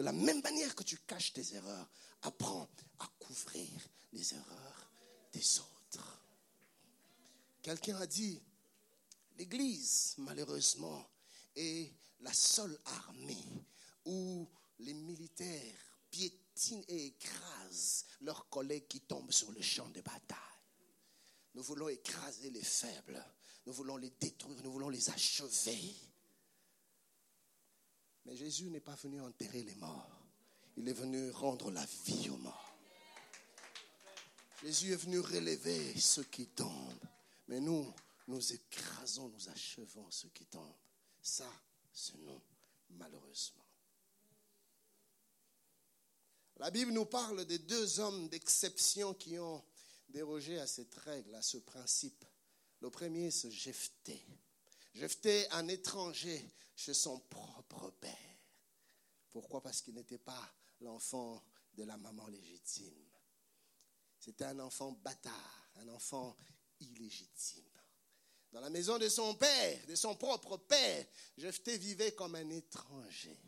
[0.00, 1.86] De la même manière que tu caches tes erreurs,
[2.22, 3.68] apprends à couvrir
[4.14, 4.90] les erreurs
[5.30, 6.22] des autres.
[7.60, 8.40] Quelqu'un a dit,
[9.36, 11.06] l'Église, malheureusement,
[11.54, 13.44] est la seule armée
[14.06, 20.38] où les militaires piétinent et écrasent leurs collègues qui tombent sur le champ de bataille.
[21.52, 23.22] Nous voulons écraser les faibles.
[23.66, 24.62] Nous voulons les détruire.
[24.62, 25.94] Nous voulons les achever.
[28.24, 30.20] Mais Jésus n'est pas venu enterrer les morts.
[30.76, 32.76] Il est venu rendre la vie aux morts.
[34.62, 37.08] Jésus est venu relever ceux qui tombent.
[37.48, 37.92] Mais nous,
[38.28, 40.76] nous écrasons, nous achevons ceux qui tombent.
[41.22, 41.50] Ça,
[41.92, 42.40] c'est nous,
[42.90, 43.64] malheureusement.
[46.58, 49.64] La Bible nous parle de deux hommes d'exception qui ont
[50.10, 52.24] dérogé à cette règle, à ce principe.
[52.80, 54.22] Le premier, c'est Jephthé.
[54.94, 56.46] Jephthé, un étranger
[56.80, 58.38] chez son propre père.
[59.30, 59.62] Pourquoi?
[59.62, 61.42] Parce qu'il n'était pas l'enfant
[61.74, 63.06] de la maman légitime.
[64.18, 66.36] C'était un enfant bâtard, un enfant
[66.80, 67.64] illégitime.
[68.52, 71.06] Dans la maison de son père, de son propre père,
[71.38, 73.38] Jephthé vivait comme un étranger.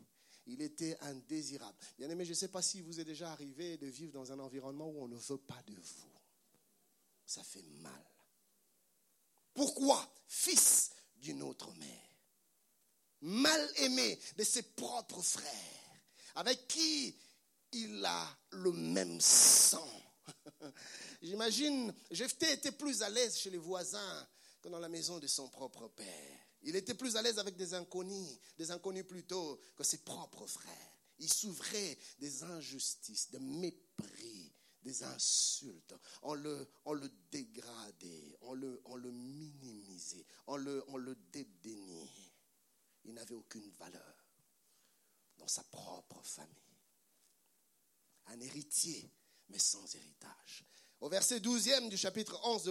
[0.46, 1.76] Il était indésirable.
[1.98, 4.38] Bien aimé, je ne sais pas si vous est déjà arrivé de vivre dans un
[4.38, 6.12] environnement où on ne veut pas de vous
[7.32, 8.04] ça fait mal.
[9.54, 10.12] Pourquoi?
[10.26, 12.11] Fils d'une autre mère,
[13.22, 16.02] mal aimé de ses propres frères,
[16.34, 17.16] avec qui
[17.72, 19.88] il a le même sang.
[21.22, 24.28] J'imagine, Jephthé était plus à l'aise chez les voisins
[24.60, 26.38] que dans la maison de son propre père.
[26.62, 30.92] Il était plus à l'aise avec des inconnus, des inconnus plutôt que ses propres frères.
[31.18, 34.52] Il s'ouvrait des injustices, des mépris,
[34.82, 40.96] des insultes, on le, on le dégradait, on le, on le minimisait, on le, on
[40.96, 42.31] le dédaignait.
[43.04, 44.26] Il n'avait aucune valeur
[45.38, 46.56] dans sa propre famille.
[48.26, 49.12] Un héritier,
[49.48, 50.64] mais sans héritage.
[51.00, 52.64] Au verset 12e du chapitre 11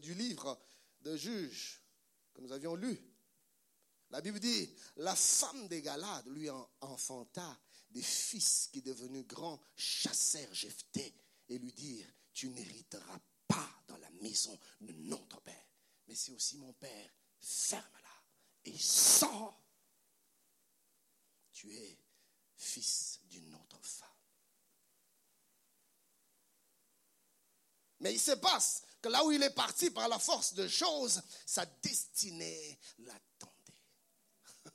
[0.00, 0.58] du livre
[1.02, 1.82] de Juges
[2.32, 2.98] que nous avions lu,
[4.10, 6.48] La Bible dit, la femme des Galades lui
[6.80, 7.60] enfanta
[7.90, 11.14] des fils qui devenus grands chassèrent Jephthé
[11.48, 15.66] et lui dirent, tu n'hériteras pas dans la maison de notre père,
[16.06, 17.10] mais c'est aussi mon père,
[17.40, 18.07] ferme-la
[18.64, 19.60] et sors.
[21.52, 21.98] Tu es
[22.56, 24.08] fils d'une autre femme.
[28.00, 31.22] Mais il se passe que là où il est parti par la force de choses,
[31.46, 33.52] sa destinée l'attendait.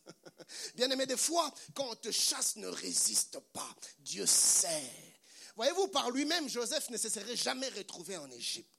[0.76, 3.76] Bien aimé, des fois, quand on te chasse, ne résiste pas.
[4.00, 5.14] Dieu sait.
[5.56, 8.73] Voyez-vous, par lui-même, Joseph ne se serait jamais retrouvé en Égypte.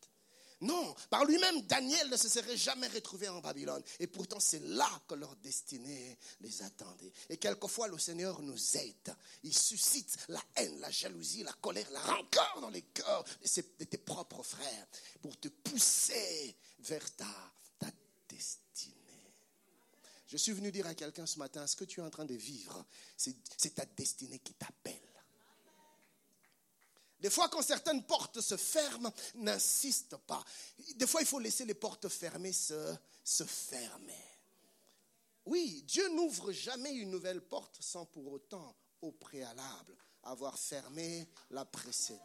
[0.65, 3.83] Non, par lui-même, Daniel ne se serait jamais retrouvé en Babylone.
[4.01, 7.13] Et pourtant, c'est là que leur destinée les attendait.
[7.29, 9.15] Et quelquefois, le Seigneur nous aide.
[9.43, 13.99] Il suscite la haine, la jalousie, la colère, la rancœur dans les cœurs de, tes
[13.99, 14.87] propres frères
[15.21, 17.89] pour te pousser vers ta, ta
[18.27, 18.95] destinée.
[20.27, 22.35] Je suis venu dire à quelqu'un ce matin, ce que tu es en train de
[22.35, 22.87] vivre,
[23.19, 25.14] c'est ta destinée qui t'appelle.
[27.25, 30.45] Des fois, quand certaines portes se ferment, n'insiste pas.
[30.97, 34.23] Des fois, il faut laisser les portes fermées se, fermer.
[35.47, 41.65] Oui, Dieu n'ouvre jamais une nouvelle porte sans pour autant, au préalable, avoir fermé la
[41.65, 42.21] précédente.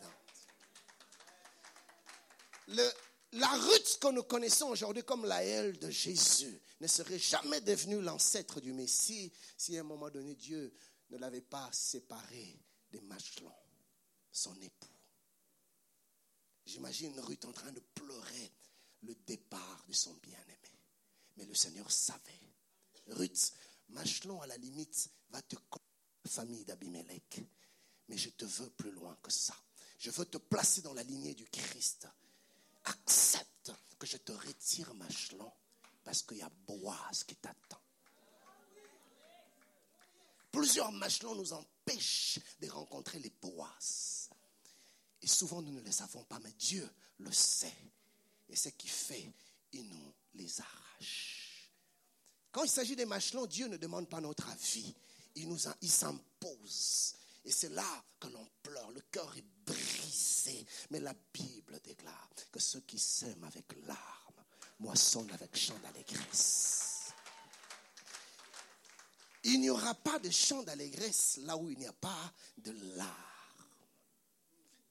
[2.68, 8.02] La Ruth que nous connaissons aujourd'hui comme la aile de Jésus ne serait jamais devenue
[8.02, 10.74] l'ancêtre du Messie si à un moment donné Dieu
[11.10, 12.60] ne l'avait pas séparé
[12.92, 13.50] des Machelons,
[14.40, 14.88] son époux.
[16.66, 18.54] J'imagine Ruth en train de pleurer
[19.02, 20.80] le départ de son bien-aimé.
[21.36, 22.40] Mais le Seigneur savait.
[23.08, 23.54] Ruth,
[23.90, 27.42] Machelon, à la limite, va te la famille d'Abimelech.
[28.08, 29.56] Mais je te veux plus loin que ça.
[29.98, 32.08] Je veux te placer dans la lignée du Christ.
[32.86, 35.52] Accepte que je te retire Machelon
[36.04, 37.82] parce qu'il y a Boaz qui t'attend.
[40.52, 44.29] Plusieurs Machelons nous empêchent de rencontrer les Boaz.
[45.22, 46.88] Et souvent, nous ne les savons pas, mais Dieu
[47.20, 47.76] le sait.
[48.48, 49.32] Et ce qui fait,
[49.74, 51.72] il nous les arrache.
[52.52, 54.94] Quand il s'agit des machelons, Dieu ne demande pas notre avis.
[55.36, 57.16] Il, nous il s'impose.
[57.46, 58.92] Et c'est là que l'on pleure.
[58.92, 60.66] Le cœur est brisé.
[60.90, 64.44] Mais la Bible déclare que ceux qui s'aiment avec larmes
[64.80, 67.12] moissonnent avec chant d'allégresse.
[69.44, 73.29] Il n'y aura pas de chant d'allégresse là où il n'y a pas de larmes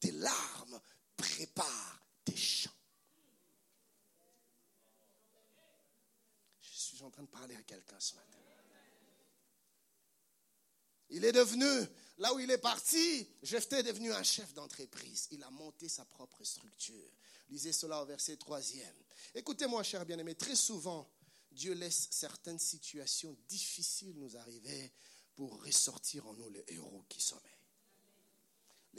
[0.01, 0.81] tes larmes
[1.17, 2.71] préparent tes chants.
[6.61, 8.39] Je suis en train de parler à quelqu'un ce matin.
[11.11, 11.65] Il est devenu,
[12.19, 15.29] là où il est parti, Jephthé est devenu un chef d'entreprise.
[15.31, 17.11] Il a monté sa propre structure.
[17.49, 18.61] Lisez cela au verset 3
[19.35, 21.11] Écoutez-moi, cher bien-aimé, très souvent,
[21.51, 24.93] Dieu laisse certaines situations difficiles nous arriver
[25.35, 27.58] pour ressortir en nous les héros qui sommeillent.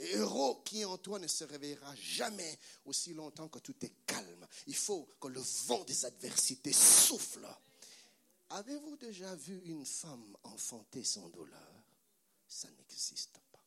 [0.00, 4.48] Les héros qui en toi ne se réveillera jamais aussi longtemps que tout est calme.
[4.66, 7.46] Il faut que le vent des adversités souffle.
[8.48, 11.84] Avez-vous déjà vu une femme enfanter sans douleur?
[12.48, 13.62] Ça n'existe pas.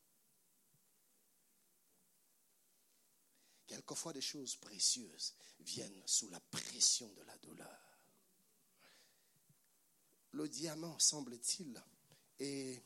[3.67, 7.99] Quelquefois des choses précieuses viennent sous la pression de la douleur.
[10.31, 11.79] Le diamant, semble-t-il,
[12.39, 12.81] est,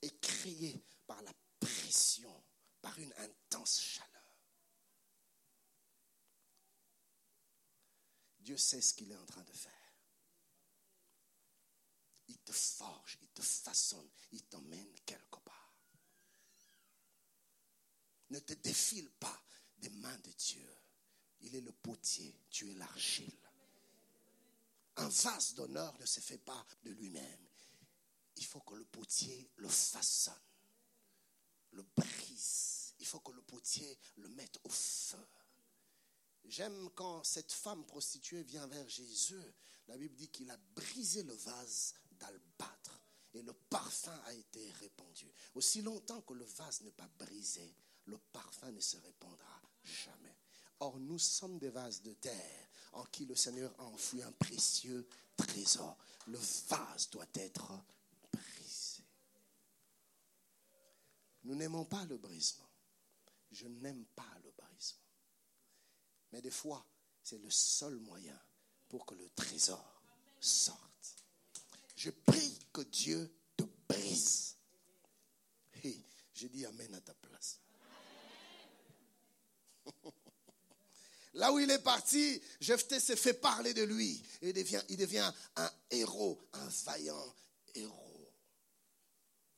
[0.00, 2.34] est créé par la pression,
[2.86, 4.36] par une intense chaleur.
[8.38, 9.72] Dieu sait ce qu'il est en train de faire.
[12.28, 15.74] Il te forge, il te façonne, il t'emmène quelque part.
[18.30, 19.42] Ne te défile pas
[19.78, 20.76] des mains de Dieu.
[21.40, 23.50] Il est le potier, tu es l'argile.
[24.94, 27.48] Un vase d'honneur ne se fait pas de lui-même.
[28.36, 30.34] Il faut que le potier le façonne
[31.76, 32.75] le brise.
[32.98, 35.24] Il faut que le potier le mette au feu.
[36.44, 39.40] J'aime quand cette femme prostituée vient vers Jésus.
[39.88, 43.00] La Bible dit qu'il a brisé le vase d'albâtre
[43.34, 45.30] et le parfum a été répandu.
[45.54, 47.74] Aussi longtemps que le vase n'est pas brisé,
[48.06, 50.36] le parfum ne se répandra jamais.
[50.80, 55.06] Or, nous sommes des vases de terre en qui le Seigneur a enfoui un précieux
[55.36, 55.96] trésor.
[56.26, 57.72] Le vase doit être
[61.46, 62.65] Nous n'aimons pas le brisement.
[63.50, 65.00] Je n'aime pas le brisement.
[66.32, 66.86] Mais des fois,
[67.22, 68.38] c'est le seul moyen
[68.88, 70.02] pour que le trésor
[70.40, 71.16] sorte.
[71.96, 74.56] Je prie que Dieu te brise.
[75.82, 76.00] Et
[76.34, 77.60] je dis Amen à ta place.
[81.34, 84.22] Là où il est parti, Jephthé s'est fait parler de lui.
[84.40, 87.34] Et il devient, il devient un héros, un vaillant
[87.74, 88.32] héros.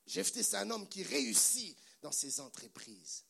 [0.07, 3.25] Jephthé, c'est un homme qui réussit dans ses entreprises.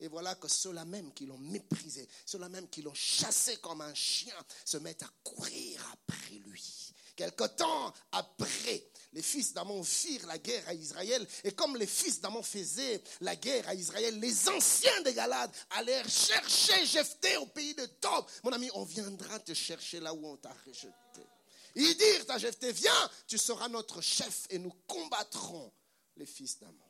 [0.00, 3.94] Et voilà que ceux-là même qui l'ont méprisé, ceux-là même qui l'ont chassé comme un
[3.94, 4.34] chien,
[4.64, 6.92] se mettent à courir après lui.
[7.16, 11.26] Quelque temps après, les fils d'Amon firent la guerre à Israël.
[11.42, 16.08] Et comme les fils d'Amon faisaient la guerre à Israël, les anciens de Galade allèrent
[16.08, 18.24] chercher Jephthé au pays de Tob.
[18.44, 20.92] Mon ami, on viendra te chercher là où on t'a rejeté.
[21.74, 25.72] Ils dirent à Jephthé, viens, tu seras notre chef et nous combattrons
[26.16, 26.87] les fils d'Amon.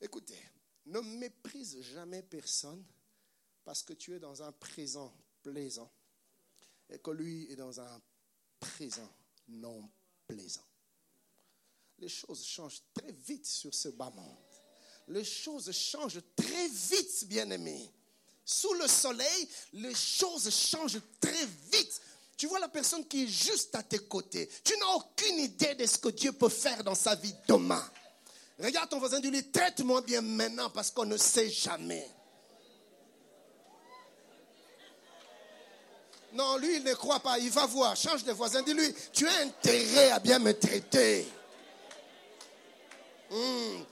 [0.00, 0.40] Écoutez,
[0.86, 2.84] ne méprise jamais personne
[3.64, 5.90] parce que tu es dans un présent plaisant
[6.88, 8.00] et que lui est dans un
[8.58, 9.08] présent
[9.48, 9.88] non
[10.26, 10.66] plaisant.
[11.98, 14.36] Les choses changent très vite sur ce bas monde.
[15.08, 17.90] Les choses changent très vite, bien-aimés.
[18.44, 22.00] Sous le soleil, les choses changent très vite.
[22.36, 24.48] Tu vois la personne qui est juste à tes côtés.
[24.64, 27.86] Tu n'as aucune idée de ce que Dieu peut faire dans sa vie demain.
[28.62, 32.06] Regarde ton voisin, dis-lui, traite-moi bien maintenant parce qu'on ne sait jamais.
[36.32, 37.38] Non, lui, il ne croit pas.
[37.38, 37.96] Il va voir.
[37.96, 38.62] Change de voisin.
[38.62, 41.26] Dis-lui, tu as intérêt à bien me traiter.
[43.30, 43.82] Hmm.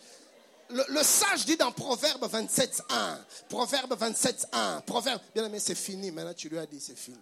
[0.71, 3.19] Le, sage dit dans Proverbe 27, 1.
[3.49, 4.83] Proverbe 27, 1.
[4.83, 5.21] Proverbe.
[5.35, 6.11] Bien aimé, c'est fini.
[6.11, 7.17] Maintenant, tu lui as dit, c'est fini.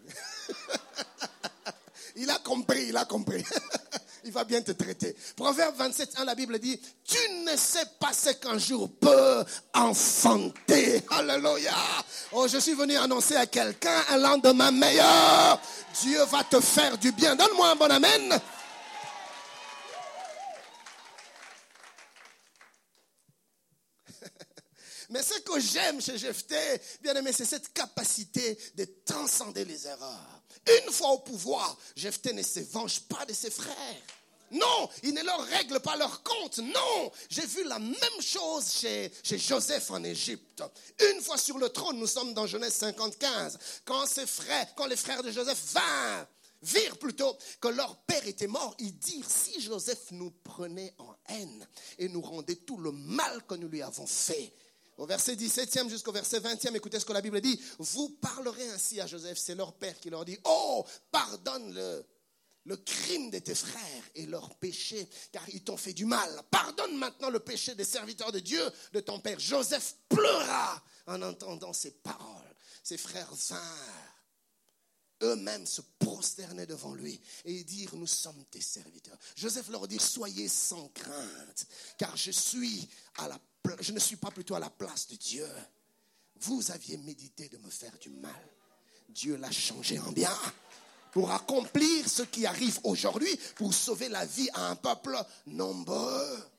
[2.16, 3.44] il a compris, il a compris.
[4.26, 5.14] il va bien te traiter.
[5.36, 11.00] Proverbe 27, 1, la Bible dit, tu ne sais pas ce qu'un jour peut enfanter.
[11.10, 11.72] Alléluia.
[12.32, 15.60] Oh, je suis venu annoncer à quelqu'un un lendemain meilleur.
[16.02, 17.36] Dieu va te faire du bien.
[17.36, 18.40] Donne-moi un bon amen.
[25.10, 30.42] Mais ce que j'aime chez Jephthé, bien aimé, c'est cette capacité de transcender les erreurs.
[30.84, 34.02] Une fois au pouvoir, Jephthé ne se venge pas de ses frères.
[34.50, 36.58] Non, il ne leur règle pas leur compte.
[36.58, 40.62] Non, j'ai vu la même chose chez, chez Joseph en Égypte.
[41.12, 43.52] Une fois sur le trône, nous sommes dans Genèse 55,
[43.84, 46.26] quand ses frères, quand les frères de Joseph vinrent,
[46.62, 51.66] virent plutôt que leur père était mort, ils dirent, si Joseph nous prenait en haine
[51.98, 54.52] et nous rendait tout le mal que nous lui avons fait,
[54.96, 57.60] au verset 17e jusqu'au verset 20e, écoutez ce que la Bible dit.
[57.78, 62.04] Vous parlerez ainsi à Joseph, c'est leur père qui leur dit, oh, pardonne-le
[62.66, 66.42] le crime de tes frères et leur péché, car ils t'ont fait du mal.
[66.50, 68.60] Pardonne maintenant le péché des serviteurs de Dieu,
[68.92, 69.38] de ton père.
[69.38, 72.54] Joseph pleura en entendant ces paroles.
[72.82, 74.05] Ses frères vinrent
[75.22, 79.18] eux-mêmes se prosternaient devant lui et dirent, nous sommes tes serviteurs.
[79.36, 81.66] Joseph leur dit, soyez sans crainte,
[81.98, 82.88] car je suis
[83.18, 83.38] à la,
[83.80, 85.48] je ne suis pas plutôt à la place de Dieu.
[86.40, 88.48] Vous aviez médité de me faire du mal.
[89.08, 90.36] Dieu l'a changé en bien
[91.12, 96.55] pour accomplir ce qui arrive aujourd'hui, pour sauver la vie à un peuple nombreux.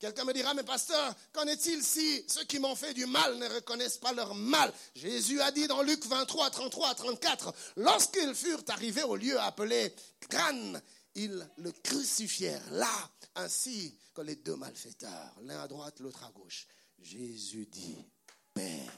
[0.00, 3.46] Quelqu'un me dira, mais pasteur, qu'en est-il si ceux qui m'ont fait du mal ne
[3.46, 4.72] reconnaissent pas leur mal?
[4.94, 9.94] Jésus a dit dans Luc 23, 33 à 34, lorsqu'ils furent arrivés au lieu appelé
[10.20, 10.80] crâne,
[11.14, 16.66] ils le crucifièrent là, ainsi que les deux malfaiteurs, l'un à droite, l'autre à gauche.
[16.98, 18.02] Jésus dit,
[18.54, 18.92] Père,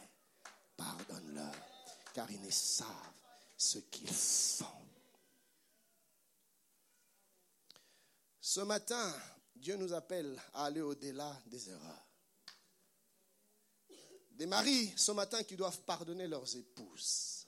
[0.76, 1.54] pardonne-leur,
[2.14, 2.86] car ils ne savent
[3.56, 4.66] ce qu'ils font.
[8.40, 9.12] Ce matin,
[9.62, 12.06] Dieu nous appelle à aller au-delà des erreurs.
[14.32, 17.46] Des maris ce matin qui doivent pardonner leurs épouses.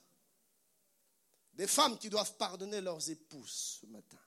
[1.53, 4.19] Des femmes qui doivent pardonner leurs épouses ce matin.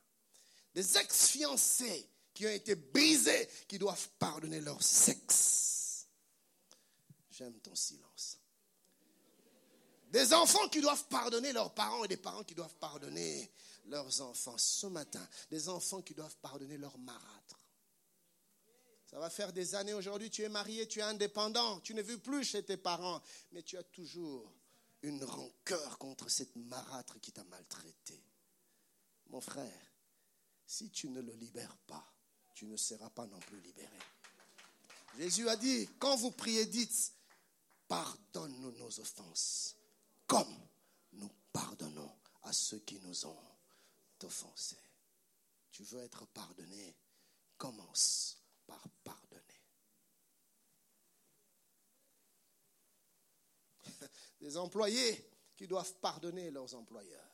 [0.74, 6.06] Des ex-fiancés qui ont été brisés, qui doivent pardonner leur sexe.
[7.30, 8.36] J'aime ton silence.
[10.10, 13.50] Des enfants qui doivent pardonner leurs parents et des parents qui doivent pardonner
[13.86, 14.58] leurs enfants.
[14.58, 17.57] Ce matin, des enfants qui doivent pardonner leurs marâtres.
[19.10, 22.18] Ça va faire des années aujourd'hui, tu es marié, tu es indépendant, tu ne vis
[22.18, 24.52] plus chez tes parents, mais tu as toujours
[25.00, 28.22] une rancœur contre cette marâtre qui t'a maltraité.
[29.28, 29.92] Mon frère,
[30.66, 32.06] si tu ne le libères pas,
[32.52, 33.98] tu ne seras pas non plus libéré.
[35.16, 37.14] Jésus a dit, quand vous priez, dites,
[37.88, 39.74] pardonne-nous nos offenses
[40.26, 40.54] comme
[41.14, 43.40] nous pardonnons à ceux qui nous ont
[44.22, 44.76] offensés.
[45.72, 46.94] Tu veux être pardonné,
[47.56, 48.37] commence
[48.68, 49.60] par pardonner.
[54.40, 57.24] Des employés qui doivent pardonner leurs employeurs.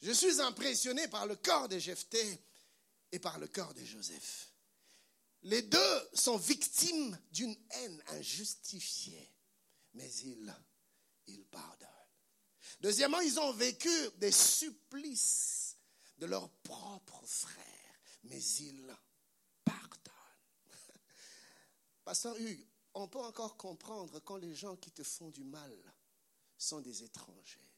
[0.00, 2.42] Je suis impressionné par le corps de Jephthé
[3.12, 4.50] et par le corps de Joseph.
[5.42, 9.30] Les deux sont victimes d'une haine injustifiée,
[9.92, 10.54] mais ils,
[11.26, 11.88] ils pardonnent.
[12.80, 15.69] Deuxièmement, ils ont vécu des supplices
[16.20, 18.94] de leurs propres frères, mais ils
[19.64, 20.12] pardonnent.
[22.04, 25.74] Pasteur Hugues, on peut encore comprendre quand les gens qui te font du mal
[26.58, 27.70] sont des étrangers.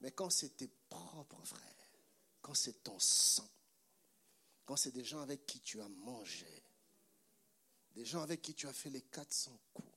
[0.00, 1.60] Mais quand c'est tes propres frères,
[2.42, 3.48] quand c'est ton sang,
[4.66, 6.62] quand c'est des gens avec qui tu as mangé,
[7.92, 9.88] des gens avec qui tu as fait les 400 coups,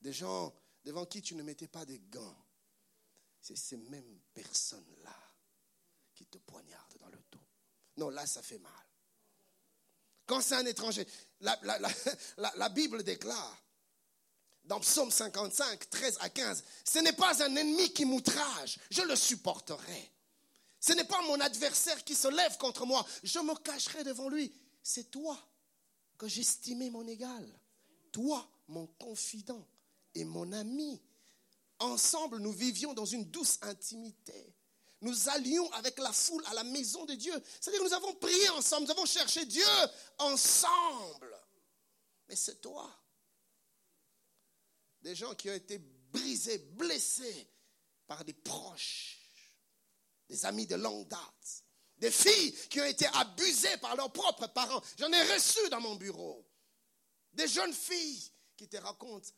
[0.00, 2.46] des gens devant qui tu ne mettais pas des gants,
[3.42, 5.23] c'est ces mêmes personnes-là
[6.14, 7.40] qui te poignardent dans le dos.
[7.96, 8.72] Non, là, ça fait mal.
[10.26, 11.06] Quand c'est un étranger,
[11.40, 11.58] la,
[12.56, 13.58] la, Bible déclare
[14.64, 19.14] dans Psaume 55, 13 à 15, ce n'est pas un ennemi qui m'outrage, je le
[19.16, 20.10] supporterai.
[20.80, 24.52] Ce n'est pas mon adversaire qui se lève contre moi, je me cacherai devant lui.
[24.82, 25.38] C'est toi
[26.16, 27.46] que j'estimais mon égal,
[28.12, 29.66] toi, mon confident
[30.14, 31.02] et mon ami.
[31.78, 34.53] Ensemble, nous vivions dans une douce intimité.
[35.04, 37.34] Nous allions avec la foule à la maison de Dieu.
[37.60, 39.66] C'est-à-dire que nous avons prié ensemble, nous avons cherché Dieu
[40.16, 41.38] ensemble.
[42.26, 42.90] Mais c'est toi.
[45.02, 47.50] Des gens qui ont été brisés, blessés
[48.06, 49.20] par des proches,
[50.26, 51.64] des amis de longue date,
[51.98, 54.82] des filles qui ont été abusées par leurs propres parents.
[54.98, 56.48] J'en ai reçu dans mon bureau.
[57.34, 59.28] Des jeunes filles qui te racontent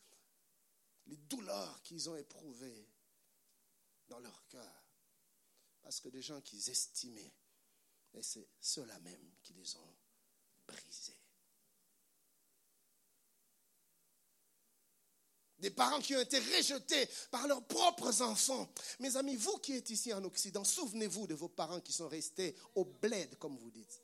[1.07, 2.87] les douleurs qu'ils ont éprouvées
[4.07, 4.76] dans leur cœur.
[5.87, 7.31] Parce que des gens qu'ils estimaient,
[8.13, 9.95] et c'est ceux-là même qui les ont
[10.67, 11.15] brisés.
[15.59, 18.69] Des parents qui ont été rejetés par leurs propres enfants.
[18.99, 22.57] Mes amis, vous qui êtes ici en Occident, souvenez-vous de vos parents qui sont restés
[22.75, 24.01] au bled, comme vous dites.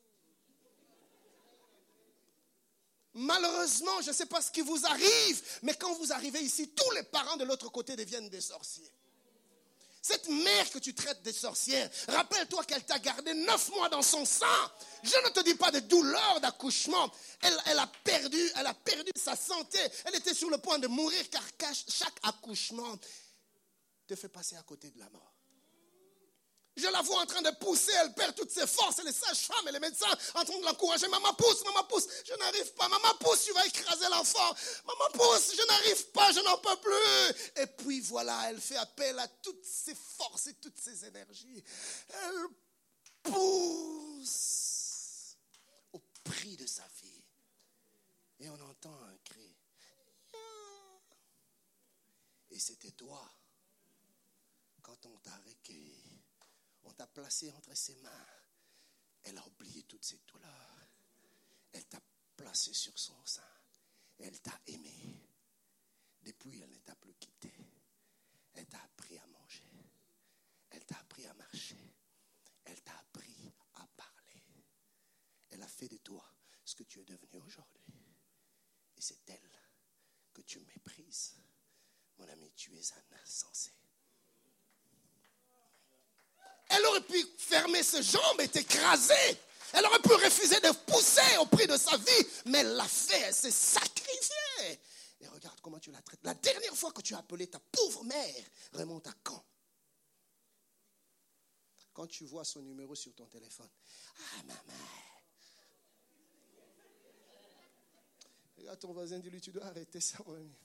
[3.13, 6.91] Malheureusement, je ne sais pas ce qui vous arrive, mais quand vous arrivez ici, tous
[6.91, 8.89] les parents de l'autre côté deviennent des sorciers.
[10.05, 14.25] Cette mère que tu traites des sorcières, rappelle-toi qu'elle t'a gardé neuf mois dans son
[14.25, 14.45] sang.
[15.01, 17.09] Je ne te dis pas de douleur d'accouchement.
[17.41, 18.37] Elle a perdu
[19.15, 19.79] sa santé.
[20.03, 21.41] Elle était sur le point de mourir car
[21.87, 22.99] chaque accouchement
[24.05, 25.32] te fait passer à côté de la mort.
[26.75, 29.67] Je la vois en train de pousser, elle perd toutes ses forces, et les sages-femmes
[29.67, 31.07] et les médecins en train de l'encourager.
[31.07, 32.89] Maman pousse, maman pousse, je n'arrive pas.
[32.89, 34.55] Maman pousse, tu vas écraser l'enfant.
[34.85, 37.61] Maman pousse, je n'arrive pas, je n'en peux plus.
[37.61, 41.63] Et puis voilà, elle fait appel à toutes ses forces et toutes ses énergies.
[42.09, 42.47] Elle
[43.21, 45.37] pousse
[45.93, 47.23] au prix de sa vie.
[48.39, 49.55] Et on entend un cri.
[52.49, 53.31] Et c'était toi
[54.81, 56.22] quand on t'a recueilli
[56.91, 58.27] t'a placé entre ses mains.
[59.23, 60.87] Elle a oublié toutes ses douleurs.
[61.71, 62.01] Elle t'a
[62.35, 63.41] placé sur son sein.
[64.19, 65.29] Elle t'a aimé.
[66.21, 67.53] Depuis, elle ne t'a plus quitté.
[68.53, 69.63] Elle t'a appris à manger.
[70.69, 71.95] Elle t'a appris à marcher.
[72.65, 74.43] Elle t'a appris à parler.
[75.49, 76.23] Elle a fait de toi
[76.63, 77.83] ce que tu es devenu aujourd'hui.
[78.95, 79.51] Et c'est elle
[80.33, 81.35] que tu méprises.
[82.17, 83.71] Mon ami, tu es un insensé.
[86.75, 89.37] Elle aurait pu fermer ses jambes et t'écraser.
[89.73, 93.19] Elle aurait pu refuser de pousser au prix de sa vie, mais elle l'a fait,
[93.21, 94.79] elle s'est sacrifiée.
[95.19, 96.19] Et regarde comment tu la traites.
[96.23, 98.43] La dernière fois que tu as appelé ta pauvre mère,
[98.73, 99.43] remonte à quand?
[101.93, 103.69] Quand tu vois son numéro sur ton téléphone.
[104.17, 104.79] Ah, maman.
[108.57, 110.55] Regarde ton voisin, dis-lui, tu dois arrêter ça, mon ami.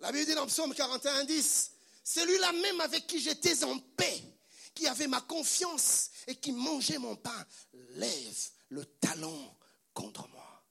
[0.00, 1.72] La Bible dit dans Psaume 41, 10,
[2.04, 4.22] celui-là même avec qui j'étais en paix,
[4.74, 7.46] qui avait ma confiance et qui mangeait mon pain,
[7.90, 9.56] lève le talon
[9.92, 10.64] contre moi.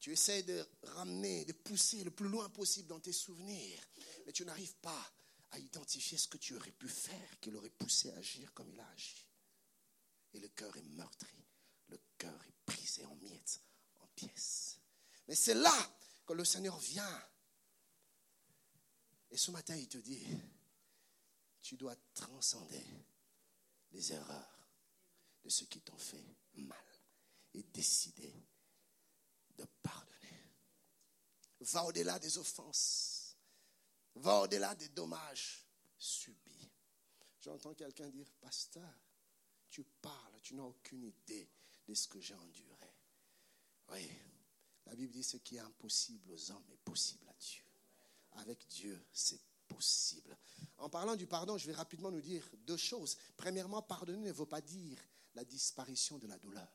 [0.00, 3.86] Tu essaies de ramener, de pousser le plus loin possible dans tes souvenirs,
[4.24, 5.12] mais tu n'arrives pas
[5.50, 8.80] à identifier ce que tu aurais pu faire qui l'aurait poussé à agir comme il
[8.80, 9.26] a agi.
[10.32, 11.44] Et le cœur est meurtri,
[11.88, 13.60] le cœur est brisé en miettes,
[14.00, 14.78] en pièces.
[15.28, 15.96] Mais c'est là
[16.26, 17.28] que le Seigneur vient.
[19.30, 20.26] Et ce matin, il te dit,
[21.62, 22.84] tu dois transcender
[23.92, 24.68] les erreurs
[25.42, 26.24] de ceux qui t'ont fait
[26.54, 26.84] mal
[27.54, 28.34] et décider
[29.56, 30.52] de pardonner.
[31.60, 33.36] Va au-delà des offenses.
[34.16, 35.66] Va au-delà des dommages
[35.96, 36.70] subis.
[37.40, 38.92] J'entends quelqu'un dire, pasteur,
[39.70, 41.48] tu parles, tu n'as aucune idée
[41.86, 42.94] de ce que j'ai enduré.
[43.88, 44.10] Oui,
[44.86, 47.62] la Bible dit ce qui est impossible aux hommes est possible à Dieu.
[48.32, 50.36] Avec Dieu, c'est possible.
[50.78, 53.16] En parlant du pardon, je vais rapidement nous dire deux choses.
[53.36, 54.98] Premièrement, pardonner ne veut pas dire
[55.34, 56.68] la disparition de la douleur.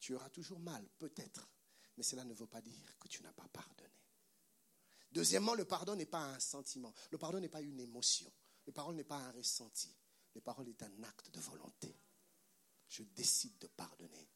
[0.00, 1.48] Tu auras toujours mal, peut-être,
[1.96, 3.88] mais cela ne veut pas dire que tu n'as pas pardonné.
[5.12, 6.92] Deuxièmement, le pardon n'est pas un sentiment.
[7.10, 8.30] Le pardon n'est pas une émotion.
[8.66, 9.94] Le pardon n'est pas un ressenti.
[10.34, 11.96] Le pardon est un acte de volonté.
[12.88, 14.28] Je décide de pardonner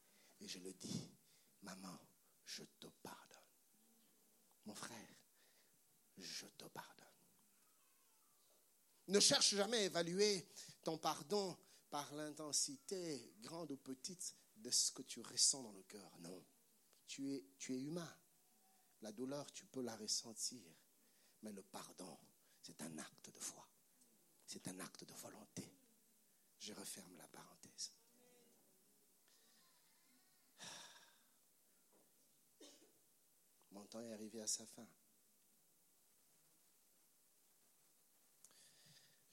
[0.43, 1.09] et je le dis,
[1.61, 1.97] maman,
[2.45, 3.39] je te pardonne.
[4.65, 5.15] Mon frère,
[6.17, 7.07] je te pardonne.
[9.07, 10.47] Ne cherche jamais à évaluer
[10.83, 11.57] ton pardon
[11.89, 16.11] par l'intensité, grande ou petite, de ce que tu ressens dans le cœur.
[16.19, 16.45] Non,
[17.07, 18.17] tu es, humain.
[19.01, 20.61] La douleur, tu peux la ressentir.
[21.41, 22.17] Mais le pardon,
[22.61, 23.67] c'est un acte de foi.
[24.45, 25.63] C'est un acte de volonté.
[26.59, 27.62] Je referme la parenthèse.
[33.73, 34.87] Mon temps est arrivé à sa fin.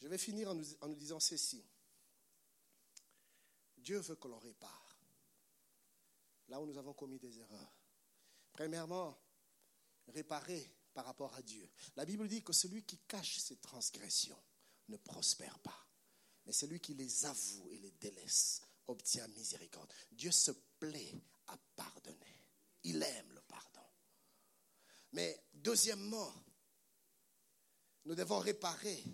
[0.01, 1.62] Je vais finir en nous, disant ceci.
[3.76, 4.91] Dieu veut que l'on répare
[6.49, 7.72] là où nous avons commis des erreurs.
[8.53, 9.16] Premièrement,
[10.09, 11.70] réparer par rapport à Dieu.
[11.97, 14.43] La Bible dit que celui qui cache ses transgressions
[14.88, 15.86] ne prospère pas,
[16.45, 19.93] mais celui qui les avoue et les délaisse obtient miséricorde.
[20.11, 21.14] Dieu se plaît
[21.47, 22.41] à pardonner.
[22.82, 23.80] Il aime le pardon.
[25.12, 26.32] Mais deuxièmement,
[28.04, 29.04] nous devons réparer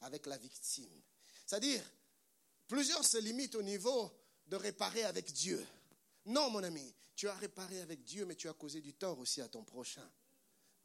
[0.00, 1.02] avec la victime.
[1.46, 1.82] C'est-à-dire,
[2.66, 4.12] plusieurs se limitent au niveau
[4.46, 5.64] de réparer avec Dieu.
[6.26, 9.40] Non, mon ami, tu as réparé avec Dieu, mais tu as causé du tort aussi
[9.40, 10.08] à ton prochain.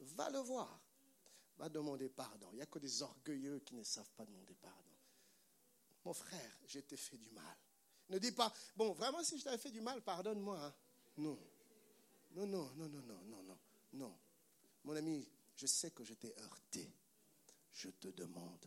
[0.00, 0.80] Va le voir.
[1.56, 2.48] Va demander pardon.
[2.52, 4.78] Il n'y a que des orgueilleux qui ne savent pas demander pardon.
[6.04, 7.56] Mon frère, je t'ai fait du mal.
[8.08, 10.58] Ne dis pas, bon, vraiment, si je t'avais fait du mal, pardonne-moi.
[10.58, 10.74] Hein.
[11.18, 11.38] Non.
[12.30, 13.58] Non, non, non, non, non, non, non,
[13.92, 14.16] non.
[14.84, 16.90] Mon ami, je sais que je t'ai heurté.
[17.72, 18.66] Je te demande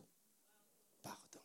[1.02, 1.42] pardon.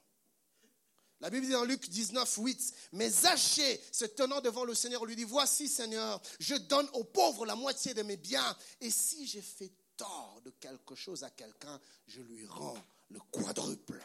[1.20, 5.16] La Bible dit dans Luc 19, 8, mais Zachée, se tenant devant le Seigneur, lui
[5.16, 9.42] dit, voici Seigneur, je donne aux pauvres la moitié de mes biens, et si j'ai
[9.42, 12.78] fait tort de quelque chose à quelqu'un, je lui rends
[13.10, 14.00] le quadruple.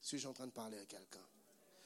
[0.00, 1.24] Suis-je en train de parler à quelqu'un?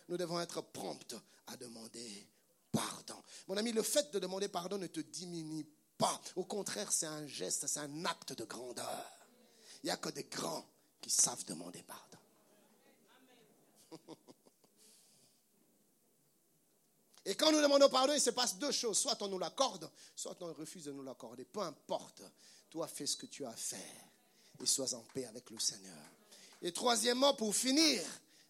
[0.09, 2.26] Nous devons être promptes à demander
[2.72, 3.22] pardon.
[3.46, 5.66] Mon ami, le fait de demander pardon ne te diminue
[6.01, 6.20] pas.
[6.34, 9.07] Au contraire, c'est un geste, c'est un acte de grandeur.
[9.82, 10.66] Il n'y a que des grands
[11.01, 12.18] qui savent demander pardon.
[17.26, 18.98] Et quand nous demandons pardon, il se passe deux choses.
[18.98, 21.44] Soit on nous l'accorde, soit on refuse de nous l'accorder.
[21.44, 22.22] Peu importe.
[22.70, 24.11] Toi, fais ce que tu as à faire
[24.61, 25.96] et sois en paix avec le Seigneur.
[26.62, 28.03] Et troisièmement, pour finir,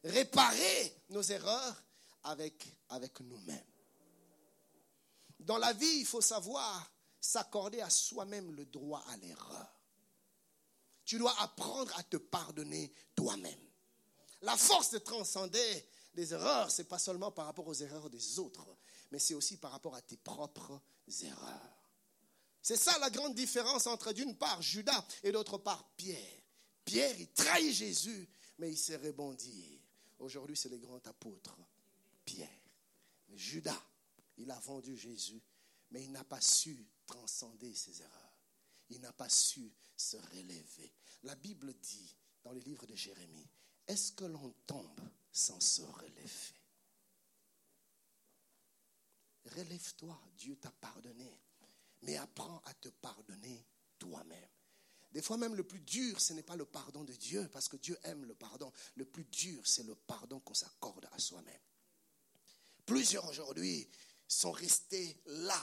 [0.04, 1.82] réparer nos erreurs
[2.24, 3.64] avec, avec nous-mêmes.
[5.38, 6.90] Dans la vie, il faut savoir
[7.20, 9.80] s'accorder à soi-même le droit à l'erreur.
[11.04, 13.70] Tu dois apprendre à te pardonner toi-même.
[14.42, 18.38] La force de transcender les erreurs, ce n'est pas seulement par rapport aux erreurs des
[18.38, 18.66] autres,
[19.10, 20.80] mais c'est aussi par rapport à tes propres
[21.22, 21.80] erreurs.
[22.62, 26.42] C'est ça la grande différence entre d'une part Judas et d'autre part Pierre.
[26.84, 29.80] Pierre, il trahit Jésus, mais il sait rebondir.
[30.18, 31.56] Aujourd'hui, c'est le grand apôtre,
[32.24, 32.48] Pierre.
[33.32, 33.82] Judas,
[34.36, 35.40] il a vendu Jésus,
[35.90, 38.38] mais il n'a pas su transcender ses erreurs.
[38.90, 40.92] Il n'a pas su se relever.
[41.24, 43.48] La Bible dit dans le livre de Jérémie,
[43.86, 45.00] est-ce que l'on tombe
[45.32, 46.54] sans se relever?
[49.56, 51.40] Relève-toi, Dieu t'a pardonné,
[52.02, 53.66] mais apprends à te pardonner
[53.98, 54.48] toi-même.
[55.10, 57.76] Des fois même le plus dur, ce n'est pas le pardon de Dieu, parce que
[57.76, 58.72] Dieu aime le pardon.
[58.94, 61.60] Le plus dur, c'est le pardon qu'on s'accorde à soi-même.
[62.86, 63.90] Plusieurs aujourd'hui
[64.28, 65.60] sont restés là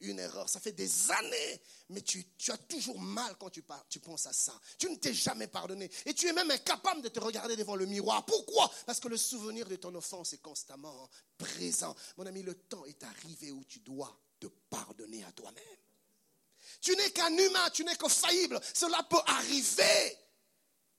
[0.00, 0.48] une erreur.
[0.48, 4.58] Ça fait des années, mais tu, as toujours mal quand tu, tu penses à ça.
[4.78, 5.90] Tu ne t'es jamais pardonné.
[6.06, 8.24] Et tu es même incapable de te regarder devant le miroir.
[8.26, 8.70] Pourquoi?
[8.86, 11.94] Parce que le souvenir de ton offense est constamment présent.
[12.16, 15.64] Mon ami, le temps est arrivé où tu dois te pardonner à toi-même.
[16.80, 18.60] Tu n'es qu'un humain, tu n'es que faillible.
[18.74, 20.18] Cela peut arriver.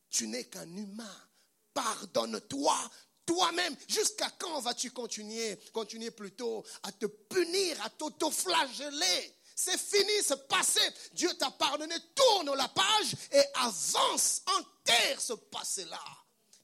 [0.09, 1.27] Tu n'es qu'un humain.
[1.73, 2.77] Pardonne-toi
[3.25, 3.75] toi-même.
[3.87, 9.35] Jusqu'à quand vas-tu continuer, continuer plutôt à te punir, à t'auto-flageller?
[9.55, 10.81] C'est fini, c'est passé.
[11.13, 11.95] Dieu t'a pardonné.
[12.15, 16.01] Tourne la page et avance, enterre ce passé-là.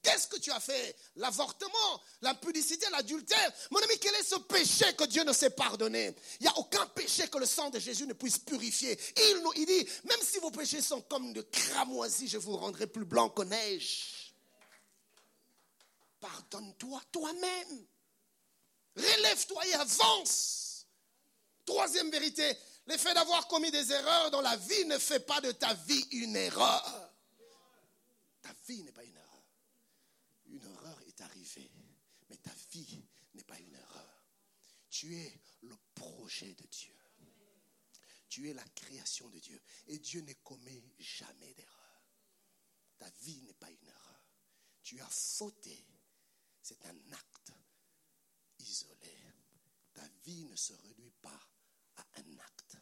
[0.02, 0.96] Qu'est-ce que tu as fait?
[1.16, 3.52] L'avortement, l'impudicité, l'adultère.
[3.70, 6.14] Mon ami, quel est ce péché que Dieu ne s'est pardonné?
[6.40, 8.98] Il n'y a aucun péché que le sang de Jésus ne puisse purifier.
[9.16, 12.86] Il, nous, il dit, même si vos péchés sont comme de cramoisis, je vous rendrai
[12.86, 14.17] plus blanc que neige.
[16.20, 17.86] Pardonne-toi toi-même.
[18.96, 20.86] Relève-toi et avance.
[21.64, 22.56] Troisième vérité,
[22.88, 26.36] L'effet d'avoir commis des erreurs dans la vie ne fait pas de ta vie une
[26.36, 27.12] erreur.
[28.40, 29.44] Ta vie n'est pas une erreur.
[30.46, 31.70] Une erreur est arrivée,
[32.30, 33.04] mais ta vie
[33.34, 34.24] n'est pas une erreur.
[34.88, 36.94] Tu es le projet de Dieu.
[38.30, 39.60] Tu es la création de Dieu.
[39.88, 42.06] Et Dieu ne commet jamais d'erreur.
[42.96, 44.22] Ta vie n'est pas une erreur.
[44.82, 45.84] Tu as fauté.
[46.62, 47.52] C'est un acte
[48.58, 49.32] isolé.
[49.92, 51.40] Ta vie ne se réduit pas
[51.96, 52.76] à un acte.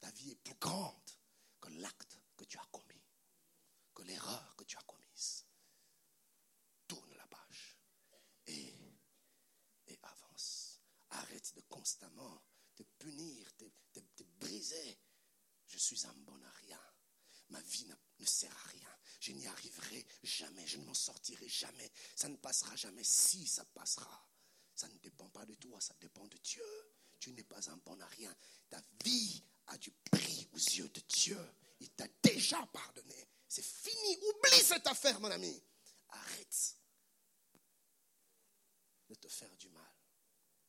[0.00, 1.10] Ta vie est plus grande
[1.60, 3.04] que l'acte que tu as commis,
[3.94, 5.44] que l'erreur que tu as commise.
[6.86, 7.78] Tourne la page
[8.46, 8.74] et,
[9.88, 10.80] et avance.
[11.10, 12.42] Arrête de constamment
[12.76, 15.00] te punir, te, te- briser.
[15.66, 16.80] Je suis un bon à rien.
[17.48, 18.96] Ma vie ne, ne sert à rien.
[19.20, 20.66] Je n'y arriverai jamais.
[20.66, 21.90] Je ne m'en sortirai jamais.
[22.14, 23.04] Ça ne passera jamais.
[23.04, 24.28] Si ça passera,
[24.74, 26.62] ça ne dépend pas de toi, ça dépend de Dieu.
[27.18, 28.34] Tu n'es pas un bon à rien.
[28.68, 31.38] Ta vie a du prix aux yeux de Dieu.
[31.80, 33.28] Il t'a déjà pardonné.
[33.48, 34.16] C'est fini.
[34.16, 35.62] Oublie cette affaire, mon ami.
[36.10, 36.76] Arrête
[39.08, 39.94] de te faire du mal.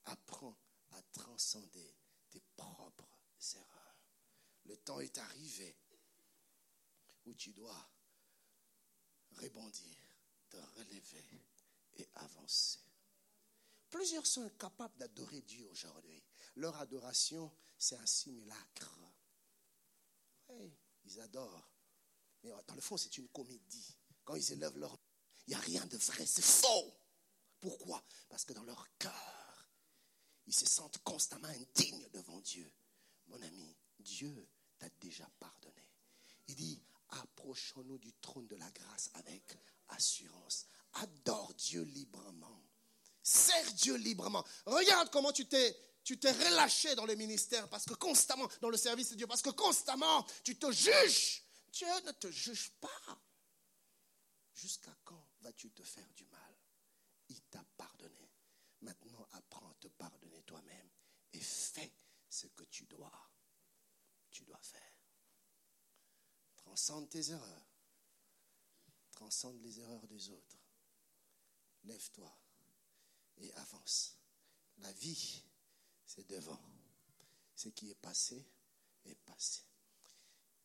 [0.06, 0.58] Apprends
[0.92, 1.96] à transcender
[2.30, 3.20] tes propres
[3.56, 3.98] erreurs.
[4.66, 5.76] Le temps est arrivé
[7.28, 7.90] où tu dois
[9.32, 9.98] rebondir,
[10.50, 11.46] te relever
[11.96, 12.80] et avancer.
[13.90, 16.24] Plusieurs sont incapables d'adorer Dieu aujourd'hui.
[16.56, 19.00] Leur adoration, c'est un simulacre.
[20.50, 20.74] Oui,
[21.06, 21.70] ils adorent.
[22.44, 23.96] Mais dans le fond, c'est une comédie.
[24.24, 24.98] Quand ils élèvent leur...
[25.46, 26.94] Il n'y a rien de vrai, c'est faux.
[27.60, 28.04] Pourquoi?
[28.28, 29.70] Parce que dans leur cœur,
[30.46, 32.72] ils se sentent constamment indignes devant Dieu.
[33.28, 35.90] Mon ami, Dieu t'a déjà pardonné.
[36.48, 39.58] Il dit, approchons-nous du trône de la grâce avec
[39.90, 40.66] assurance.
[40.94, 42.64] Adore Dieu librement.
[43.24, 44.44] Sers Dieu librement.
[44.66, 48.78] Regarde comment tu t'es, tu t'es relâché dans le ministère parce que constamment, dans le
[48.78, 51.44] service de Dieu, parce que constamment, tu te juges.
[51.72, 53.22] Dieu ne te juge pas.
[54.54, 56.58] Jusqu'à quand vas-tu te faire du mal?
[57.30, 58.32] Il t'a pardonné.
[58.82, 60.90] Maintenant, apprends à te pardonner toi-même
[61.34, 61.92] et fais
[62.30, 63.12] ce que tu dois.
[64.32, 64.87] Tu dois faire.
[66.68, 67.66] Transcende tes erreurs.
[69.12, 70.58] Transcende les erreurs des autres.
[71.86, 72.38] Lève-toi
[73.38, 74.18] et avance.
[74.80, 75.42] La vie,
[76.06, 76.60] c'est devant.
[77.56, 78.46] Ce qui est passé
[79.06, 79.64] est passé.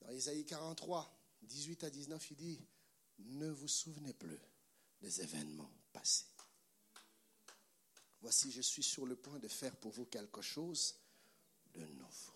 [0.01, 2.61] Dans Isaïe 43, 18 à 19, il dit,
[3.21, 4.41] ne vous souvenez plus
[5.01, 6.27] des événements passés.
[8.21, 10.97] Voici, je suis sur le point de faire pour vous quelque chose
[11.73, 12.32] de nouveau.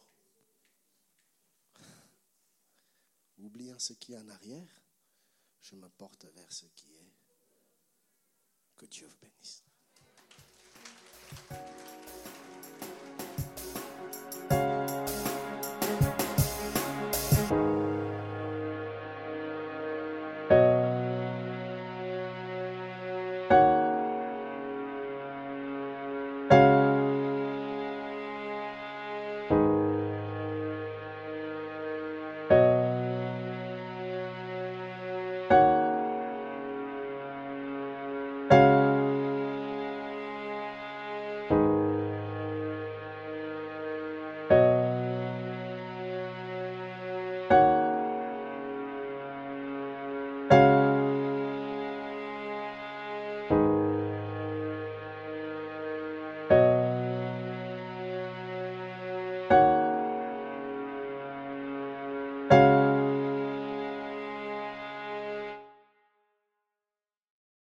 [3.38, 4.82] Oubliant ce qui est en arrière,
[5.60, 7.12] je me porte vers ce qui est.
[8.76, 9.62] Que Dieu vous bénisse.